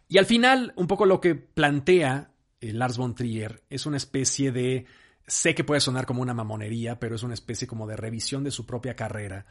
Y 0.08 0.18
al 0.18 0.26
final, 0.26 0.72
un 0.76 0.87
poco 0.87 1.06
lo 1.06 1.20
que 1.20 1.34
plantea 1.34 2.30
eh, 2.61 2.72
Lars 2.72 2.96
von 2.96 3.14
Trier 3.14 3.62
es 3.68 3.84
una 3.84 3.96
especie 3.96 4.52
de 4.52 4.87
Sé 5.28 5.54
que 5.54 5.62
puede 5.62 5.80
sonar 5.80 6.06
como 6.06 6.22
una 6.22 6.34
mamonería, 6.34 6.98
pero 6.98 7.14
es 7.14 7.22
una 7.22 7.34
especie 7.34 7.68
como 7.68 7.86
de 7.86 7.96
revisión 7.96 8.42
de 8.42 8.50
su 8.50 8.66
propia 8.66 8.96
carrera 8.96 9.46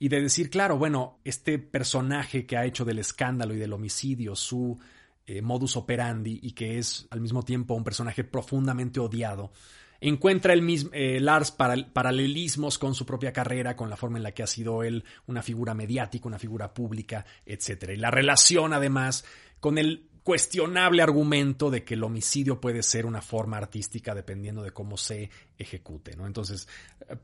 y 0.00 0.08
de 0.08 0.22
decir, 0.22 0.48
claro, 0.48 0.78
bueno, 0.78 1.20
este 1.24 1.58
personaje 1.58 2.46
que 2.46 2.56
ha 2.56 2.64
hecho 2.64 2.86
del 2.86 2.98
escándalo 2.98 3.54
y 3.54 3.58
del 3.58 3.74
homicidio 3.74 4.34
su 4.34 4.78
eh, 5.26 5.42
modus 5.42 5.76
operandi 5.76 6.40
y 6.42 6.52
que 6.52 6.78
es 6.78 7.06
al 7.10 7.20
mismo 7.20 7.42
tiempo 7.42 7.74
un 7.74 7.84
personaje 7.84 8.24
profundamente 8.24 8.98
odiado, 8.98 9.52
encuentra 10.00 10.54
el 10.54 10.62
mismo, 10.62 10.90
eh, 10.94 11.20
Lars 11.20 11.52
paralelismos 11.52 12.78
con 12.78 12.94
su 12.94 13.04
propia 13.04 13.34
carrera, 13.34 13.76
con 13.76 13.90
la 13.90 13.98
forma 13.98 14.16
en 14.16 14.22
la 14.22 14.32
que 14.32 14.42
ha 14.42 14.46
sido 14.46 14.82
él 14.82 15.04
una 15.26 15.42
figura 15.42 15.74
mediática, 15.74 16.28
una 16.28 16.38
figura 16.38 16.72
pública, 16.72 17.26
etc. 17.44 17.90
Y 17.92 17.96
la 17.96 18.10
relación 18.10 18.72
además 18.72 19.26
con 19.60 19.76
el 19.76 20.08
cuestionable 20.30 21.02
argumento 21.02 21.72
de 21.72 21.82
que 21.82 21.94
el 21.94 22.04
homicidio 22.04 22.60
puede 22.60 22.84
ser 22.84 23.04
una 23.04 23.20
forma 23.20 23.56
artística 23.56 24.14
dependiendo 24.14 24.62
de 24.62 24.70
cómo 24.70 24.96
se 24.96 25.28
ejecute, 25.58 26.14
¿no? 26.14 26.24
Entonces 26.24 26.68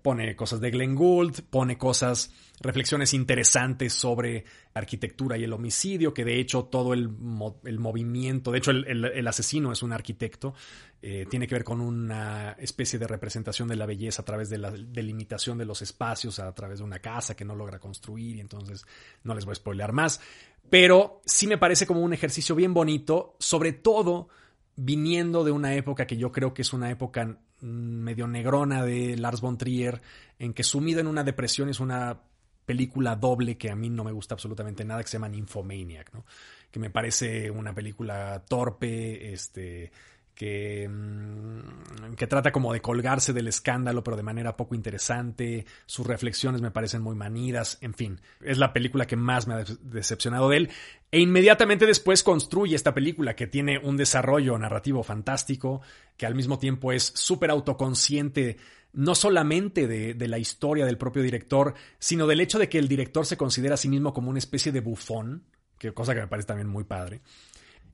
pone 0.03 0.35
cosas 0.35 0.61
de 0.61 0.73
Glenn 0.73 0.97
Gould, 0.97 1.43
pone 1.49 1.79
cosas, 1.79 2.33
reflexiones 2.61 3.15
interesantes 3.15 3.93
sobre 3.93 4.45
arquitectura 4.75 5.39
y 5.39 5.45
el 5.45 5.53
homicidio, 5.53 6.13
que 6.13 6.25
de 6.25 6.41
hecho 6.41 6.65
todo 6.65 6.95
el, 6.95 7.09
movimiento, 7.09 8.51
de 8.51 8.59
hecho 8.59 8.73
el, 8.73 9.29
asesino 9.29 9.71
es 9.71 9.85
un 9.85 9.93
arquitecto, 9.93 10.55
eh, 11.01 11.27
tiene 11.31 11.47
que 11.47 11.55
ver 11.55 11.63
con 11.63 11.81
una 11.81 12.57
especie 12.59 12.99
de 12.99 13.07
representación 13.07 13.69
de 13.69 13.77
la 13.77 13.87
belleza 13.87 14.23
a 14.23 14.25
través 14.25 14.51
de 14.51 14.59
la 14.59 14.73
delimitación 14.73 15.59
de 15.59 15.65
los 15.65 15.81
espacios, 15.81 16.41
a 16.41 16.53
través 16.55 16.79
de 16.79 16.85
una 16.85 16.99
casa 16.99 17.37
que 17.37 17.45
no 17.45 17.55
logra 17.55 17.79
construir, 17.79 18.37
y 18.37 18.41
entonces 18.41 18.85
no 19.23 19.33
les 19.33 19.45
voy 19.45 19.53
a 19.53 19.55
spoilear 19.55 19.93
más, 19.93 20.21
pero 20.71 21.23
sí 21.25 21.47
me 21.47 21.59
parece 21.59 21.87
como 21.87 22.01
un 22.01 22.13
ejercicio 22.13 22.55
bien 22.55 22.75
bonito, 22.75 23.37
sobre 23.39 23.73
todo 23.73 24.29
viniendo 24.77 25.45
de 25.45 25.53
una 25.53 25.75
época 25.75 26.07
que 26.07 26.17
yo 26.17 26.33
creo 26.33 26.53
que 26.53 26.63
es 26.63 26.73
una 26.73 26.91
época 26.91 27.39
medio 27.61 28.27
negrona 28.27 28.85
de 28.85 29.17
Lars 29.17 29.41
von 29.41 29.57
Trier, 29.57 30.03
en 30.39 30.53
que 30.53 30.63
sumido 30.63 31.01
en 31.01 31.07
una 31.07 31.25
depresión 31.25 31.69
es 31.69 31.81
una 31.81 32.21
película 32.67 33.17
doble 33.17 33.57
que 33.57 33.71
a 33.71 33.77
mí 33.77 33.89
no 33.89 34.05
me 34.05 34.13
gusta 34.13 34.35
absolutamente 34.35 34.85
nada, 34.85 35.03
que 35.03 35.09
se 35.09 35.15
llama 35.15 35.29
Nymphomaniac, 35.29 36.13
¿no? 36.13 36.25
que 36.71 36.81
me 36.81 36.91
parece 36.91 37.51
una 37.51 37.75
película 37.75 38.45
torpe, 38.47 39.33
este, 39.33 39.93
que, 40.37 40.87
mm, 40.89 42.15
que, 42.15 42.27
trata 42.27 42.53
como 42.53 42.73
de 42.73 42.83
colgarse 42.83 43.33
del 43.33 43.49
escándalo, 43.49 44.05
pero 44.05 44.19
de 44.19 44.23
manera 44.23 44.57
poco 44.57 44.75
interesante. 44.75 45.65
Sus 45.87 46.07
reflexiones 46.07 46.61
me 46.61 46.71
parecen 46.71 47.03
muy 47.03 47.17
manidas. 47.17 47.79
En 47.81 47.95
fin, 47.95 48.21
es 48.43 48.59
la 48.59 48.73
película 48.73 49.07
que 49.07 49.17
más 49.17 49.49
me 49.49 49.55
ha 49.55 49.65
decepcionado 49.81 50.51
de 50.51 50.59
él. 50.59 50.71
E 51.11 51.21
inmediatamente 51.21 51.87
después 51.87 52.23
construye 52.23 52.77
esta 52.77 52.95
película 52.95 53.35
que 53.35 53.47
tiene 53.47 53.79
un 53.79 53.97
desarrollo 53.97 54.59
narrativo 54.59 55.03
fantástico, 55.03 55.81
que 56.19 56.27
al 56.27 56.35
mismo 56.35 56.59
tiempo 56.59 56.93
es 56.93 57.13
súper 57.15 57.51
autoconsciente 57.51 58.59
no 58.93 59.15
solamente 59.15 59.87
de, 59.87 60.15
de, 60.15 60.29
la 60.29 60.39
historia 60.39 60.87
del 60.87 60.99
propio 60.99 61.23
director, 61.23 61.75
sino 61.99 62.27
del 62.27 62.41
hecho 62.41 62.59
de 62.59 62.69
que 62.69 62.79
el 62.79 62.89
director 62.89 63.27
se 63.27 63.37
considera 63.37 63.75
a 63.75 63.79
sí 63.79 63.89
mismo 63.89 64.15
como 64.15 64.31
una 64.31 64.39
especie 64.39 64.73
de 64.73 64.81
bufón, 64.81 65.45
que 65.79 65.93
cosa 65.93 66.15
que 66.15 66.21
me 66.21 66.29
parece 66.29 66.49
también 66.49 66.69
muy 66.69 66.85
padre. 66.85 67.21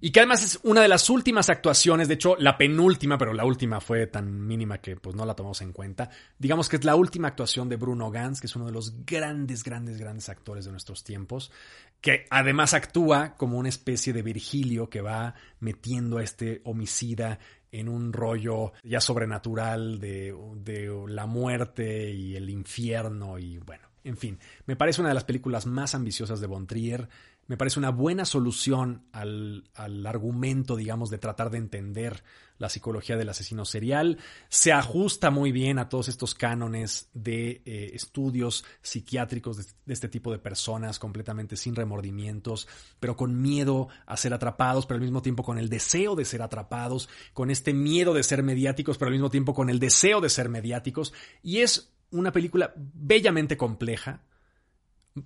Y 0.05 0.11
que 0.11 0.19
además 0.19 0.43
es 0.43 0.59
una 0.65 0.81
de 0.81 0.89
las 0.89 1.09
últimas 1.11 1.49
actuaciones, 1.49 2.09
de 2.09 2.15
hecho 2.15 2.35
la 2.37 2.59
penúltima, 2.59 3.17
pero 3.17 3.33
la 3.33 3.45
última 3.45 3.81
fue 3.81 4.09
tan 4.09 4.45
mínima 4.49 4.79
que 4.79 4.97
pues 4.97 5.15
no 5.15 5.25
la 5.25 5.37
tomamos 5.37 5.63
en 5.63 5.73
cuenta. 5.73 6.11
Digamos 6.41 6.69
que 6.69 6.75
es 6.75 6.85
la 6.85 6.97
última 6.97 7.29
actuación 7.29 7.69
de 7.69 7.77
Bruno 7.77 8.11
Gans, 8.11 8.41
que 8.41 8.49
es 8.49 8.57
uno 8.57 8.67
de 8.67 8.73
los 8.73 9.07
grandes, 9.07 9.63
grandes, 9.63 9.99
grandes 9.99 10.29
actores 10.29 10.65
de 10.65 10.73
nuestros 10.73 11.05
tiempos, 11.05 11.53
que 12.01 12.27
además 12.31 12.75
actúa 12.75 13.37
como 13.37 13.59
una 13.59 13.69
especie 13.69 14.13
de 14.13 14.23
Virgilio 14.23 14.91
que 14.91 15.03
va 15.03 15.37
metiendo 15.61 16.19
a 16.19 16.25
este 16.25 16.63
homicida 16.65 17.39
en 17.71 17.89
un 17.89 18.13
rollo 18.13 18.73
ya 18.83 19.01
sobrenatural 19.01 20.01
de, 20.01 20.37
de 20.57 20.93
la 21.07 21.27
muerte 21.27 22.11
y 22.11 22.35
el 22.35 22.51
infierno 22.51 23.39
y 23.39 23.59
bueno, 23.59 23.87
en 24.03 24.17
fin, 24.17 24.41
me 24.67 24.75
parece 24.75 25.01
una 25.01 25.11
de 25.11 25.15
las 25.15 25.23
películas 25.23 25.65
más 25.65 25.95
ambiciosas 25.95 26.41
de 26.41 26.49
Von 26.49 26.67
Trier 26.67 27.09
me 27.53 27.59
parece 27.59 27.79
una 27.79 27.91
buena 27.91 28.25
solución 28.25 29.05
al, 29.13 29.69
argumento, 30.07 30.75
digamos, 30.75 31.11
de 31.11 31.19
tratar 31.19 31.51
de 31.51 31.59
entender 31.59 32.25
la 32.57 32.71
psicología 32.71 33.19
del 33.19 33.29
asesino 33.29 33.67
serial. 33.67 34.17
Se 34.49 34.73
ajusta 34.73 35.31
muy 35.31 35.53
bien 35.53 35.79
a 35.79 35.91
todos 35.91 36.09
estos 36.09 36.35
cánones 36.35 37.11
de 37.13 37.61
eh, 37.67 37.91
estudios 37.93 38.65
psiquiátricos 38.81 39.59
de, 39.59 39.93
este 39.93 40.09
tipo 40.09 40.33
de 40.33 40.39
personas, 40.39 40.99
completamente 40.99 41.59
sin 41.59 41.77
remordimientos, 41.77 42.69
pero 42.99 43.19
con 43.19 43.43
miedo 43.43 43.89
a 44.07 44.17
ser 44.17 44.33
atrapados, 44.33 44.87
pero 44.87 44.97
al 44.97 45.03
mismo 45.03 45.21
tiempo 45.21 45.43
con 45.43 45.59
el 45.59 45.69
deseo 45.69 46.17
de 46.17 46.25
ser 46.25 46.41
atrapados, 46.41 47.11
con 47.35 47.51
este 47.51 47.75
miedo 47.75 48.15
de 48.15 48.23
ser 48.23 48.43
mediáticos, 48.43 48.97
pero 48.97 49.11
al 49.11 49.13
mismo 49.13 49.29
tiempo 49.29 49.53
con 49.53 49.69
el 49.69 49.79
deseo 49.79 50.23
de 50.23 50.31
ser 50.31 50.49
mediáticos. 50.49 51.13
Y 51.43 51.59
es 51.59 51.93
una 52.13 52.33
película 52.33 52.73
bellamente 52.75 53.59
compleja 53.59 54.23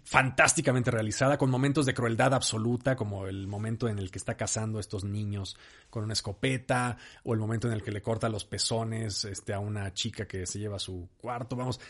fantásticamente 0.02 0.90
realizada, 0.90 1.38
con 1.38 1.50
momentos 1.50 1.86
de 1.86 1.94
crueldad 1.94 2.34
absoluta, 2.34 2.96
como 2.96 3.26
el 3.26 3.46
momento 3.46 3.88
en 3.88 3.98
el 3.98 4.10
que 4.10 4.18
está 4.18 4.36
cazando 4.36 4.78
a 4.78 4.80
estos 4.80 5.04
niños 5.04 5.56
con 5.90 6.04
una 6.04 6.12
escopeta, 6.12 6.96
o 7.22 7.34
el 7.34 7.38
momento 7.40 7.68
en 7.68 7.74
el 7.74 7.82
que 7.82 7.92
le 7.92 8.02
corta 8.02 8.28
los 8.28 8.44
pezones 8.44 9.24
este, 9.24 9.54
a 9.54 9.60
una 9.60 9.92
chica 9.94 10.26
que 10.26 10.46
se 10.46 10.58
lleva 10.58 10.76
a 10.76 10.80
su 10.80 11.08
cuarto. 11.16 11.54
Vamos, 11.54 11.80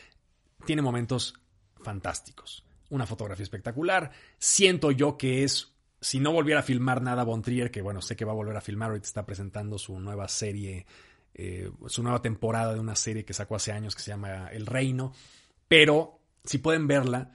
tiene 0.65 0.83
momentos 0.83 1.35
fantásticos. 1.83 2.65
Una 2.91 3.07
fotografía 3.07 3.45
espectacular. 3.45 4.11
Siento 4.39 4.91
yo 4.91 5.17
que 5.17 5.43
es, 5.43 5.73
si 6.01 6.21
no 6.21 6.33
volviera 6.33 6.61
a 6.61 6.65
filmar 6.65 7.01
nada 7.01 7.25
Bontrier, 7.25 7.71
que 7.71 7.81
bueno, 7.81 8.03
sé 8.03 8.15
que 8.15 8.27
va 8.27 8.33
a 8.33 8.37
volver 8.37 8.57
a 8.57 8.61
filmar, 8.61 8.95
está 8.95 9.25
presentando 9.25 9.79
su 9.79 9.99
nueva 9.99 10.29
serie, 10.29 10.87
eh, 11.35 11.71
su 11.87 12.03
nueva 12.03 12.21
temporada 12.21 12.75
de 12.75 12.81
una 12.81 12.95
serie 12.95 13.25
que 13.25 13.33
sacó 13.33 13.57
hace 13.57 13.73
años 13.73 13.97
que 13.97 14.03
se 14.03 14.11
llama 14.11 14.49
El 14.49 14.67
Reino, 14.67 15.13
pero 15.67 16.21
si 16.45 16.59
pueden 16.59 16.87
verla, 16.87 17.31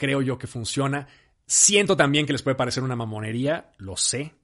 creo 0.00 0.22
yo 0.22 0.38
que 0.38 0.46
funciona. 0.46 1.08
Siento 1.46 1.94
también 1.94 2.24
que 2.24 2.32
les 2.32 2.40
puede 2.40 2.54
parecer 2.54 2.82
una 2.82 2.96
mamonería, 2.96 3.72
lo 3.76 3.98
sé, 3.98 4.34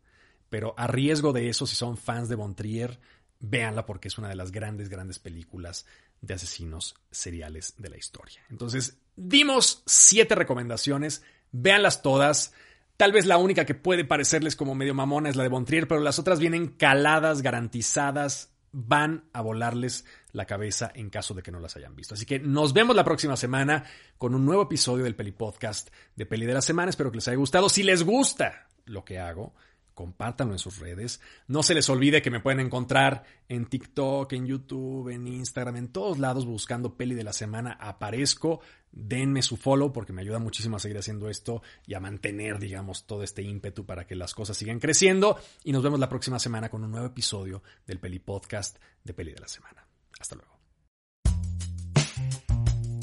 pero 0.50 0.74
a 0.76 0.86
riesgo 0.86 1.32
de 1.32 1.48
eso, 1.48 1.66
si 1.66 1.74
son 1.74 1.96
fans 1.96 2.28
de 2.28 2.34
Bontrier, 2.34 3.00
véanla 3.40 3.86
porque 3.86 4.08
es 4.08 4.18
una 4.18 4.28
de 4.28 4.36
las 4.36 4.52
grandes, 4.52 4.90
grandes 4.90 5.18
películas 5.18 5.86
de 6.20 6.34
asesinos 6.34 6.94
seriales 7.10 7.72
de 7.78 7.88
la 7.88 7.96
historia. 7.96 8.42
Entonces, 8.50 8.98
dimos 9.16 9.82
siete 9.86 10.34
recomendaciones, 10.34 11.22
véanlas 11.52 12.02
todas. 12.02 12.52
Tal 12.98 13.12
vez 13.12 13.24
la 13.24 13.38
única 13.38 13.64
que 13.64 13.74
puede 13.74 14.04
parecerles 14.04 14.56
como 14.56 14.74
medio 14.74 14.92
mamona 14.92 15.30
es 15.30 15.36
la 15.36 15.42
de 15.42 15.48
Bontrier, 15.48 15.88
pero 15.88 16.02
las 16.02 16.18
otras 16.18 16.38
vienen 16.38 16.68
caladas, 16.68 17.40
garantizadas, 17.40 18.52
van 18.72 19.24
a 19.32 19.40
volarles 19.40 20.04
la 20.36 20.44
cabeza 20.44 20.92
en 20.94 21.08
caso 21.08 21.32
de 21.32 21.42
que 21.42 21.50
no 21.50 21.60
las 21.60 21.76
hayan 21.76 21.96
visto. 21.96 22.12
Así 22.12 22.26
que 22.26 22.38
nos 22.38 22.74
vemos 22.74 22.94
la 22.94 23.04
próxima 23.04 23.36
semana 23.38 23.84
con 24.18 24.34
un 24.34 24.44
nuevo 24.44 24.64
episodio 24.64 25.04
del 25.04 25.16
Peli 25.16 25.32
Podcast 25.32 25.88
de 26.14 26.26
Peli 26.26 26.44
de 26.44 26.52
la 26.52 26.60
Semana. 26.60 26.90
Espero 26.90 27.10
que 27.10 27.16
les 27.16 27.28
haya 27.28 27.38
gustado. 27.38 27.70
Si 27.70 27.82
les 27.82 28.04
gusta 28.04 28.68
lo 28.84 29.02
que 29.02 29.18
hago, 29.18 29.54
compártanlo 29.94 30.52
en 30.52 30.58
sus 30.58 30.78
redes. 30.78 31.22
No 31.48 31.62
se 31.62 31.72
les 31.72 31.88
olvide 31.88 32.20
que 32.20 32.30
me 32.30 32.40
pueden 32.40 32.60
encontrar 32.60 33.24
en 33.48 33.64
TikTok, 33.64 34.30
en 34.34 34.46
YouTube, 34.46 35.08
en 35.08 35.26
Instagram, 35.26 35.76
en 35.76 35.88
todos 35.88 36.18
lados 36.18 36.44
buscando 36.44 36.98
Peli 36.98 37.14
de 37.14 37.24
la 37.24 37.32
Semana. 37.32 37.72
Aparezco, 37.80 38.60
denme 38.92 39.40
su 39.40 39.56
follow 39.56 39.90
porque 39.90 40.12
me 40.12 40.20
ayuda 40.20 40.38
muchísimo 40.38 40.76
a 40.76 40.80
seguir 40.80 40.98
haciendo 40.98 41.30
esto 41.30 41.62
y 41.86 41.94
a 41.94 42.00
mantener, 42.00 42.58
digamos, 42.58 43.06
todo 43.06 43.22
este 43.22 43.40
ímpetu 43.40 43.86
para 43.86 44.06
que 44.06 44.16
las 44.16 44.34
cosas 44.34 44.58
sigan 44.58 44.80
creciendo. 44.80 45.38
Y 45.64 45.72
nos 45.72 45.82
vemos 45.82 45.98
la 45.98 46.10
próxima 46.10 46.38
semana 46.38 46.68
con 46.68 46.84
un 46.84 46.90
nuevo 46.90 47.06
episodio 47.06 47.62
del 47.86 48.00
Peli 48.00 48.18
Podcast 48.18 48.76
de 49.02 49.14
Peli 49.14 49.32
de 49.32 49.40
la 49.40 49.48
Semana. 49.48 49.85
Hasta 50.20 50.36
luego. 50.36 50.56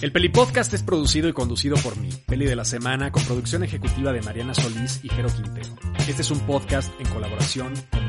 El 0.03 0.11
Peli 0.11 0.28
Podcast 0.28 0.74
es 0.74 0.84
producido 0.84 1.30
y 1.30 1.34
conducido 1.34 1.78
por 1.78 1.95
mí, 1.95 2.09
Peli 2.28 2.45
de 2.45 2.57
la 2.57 2.66
Semana, 2.66 3.14
con 3.14 3.24
producción 3.24 3.64
ejecutiva 3.64 4.11
de 4.11 4.22
Mariana 4.22 4.53
Solís 4.53 4.99
y 5.01 5.07
Jero 5.07 5.30
Quintero. 5.30 5.70
Este 6.09 6.24
es 6.24 6.30
un 6.30 6.41
podcast 6.41 6.91
en 6.99 7.07
colaboración 7.07 7.74
con 7.89 8.03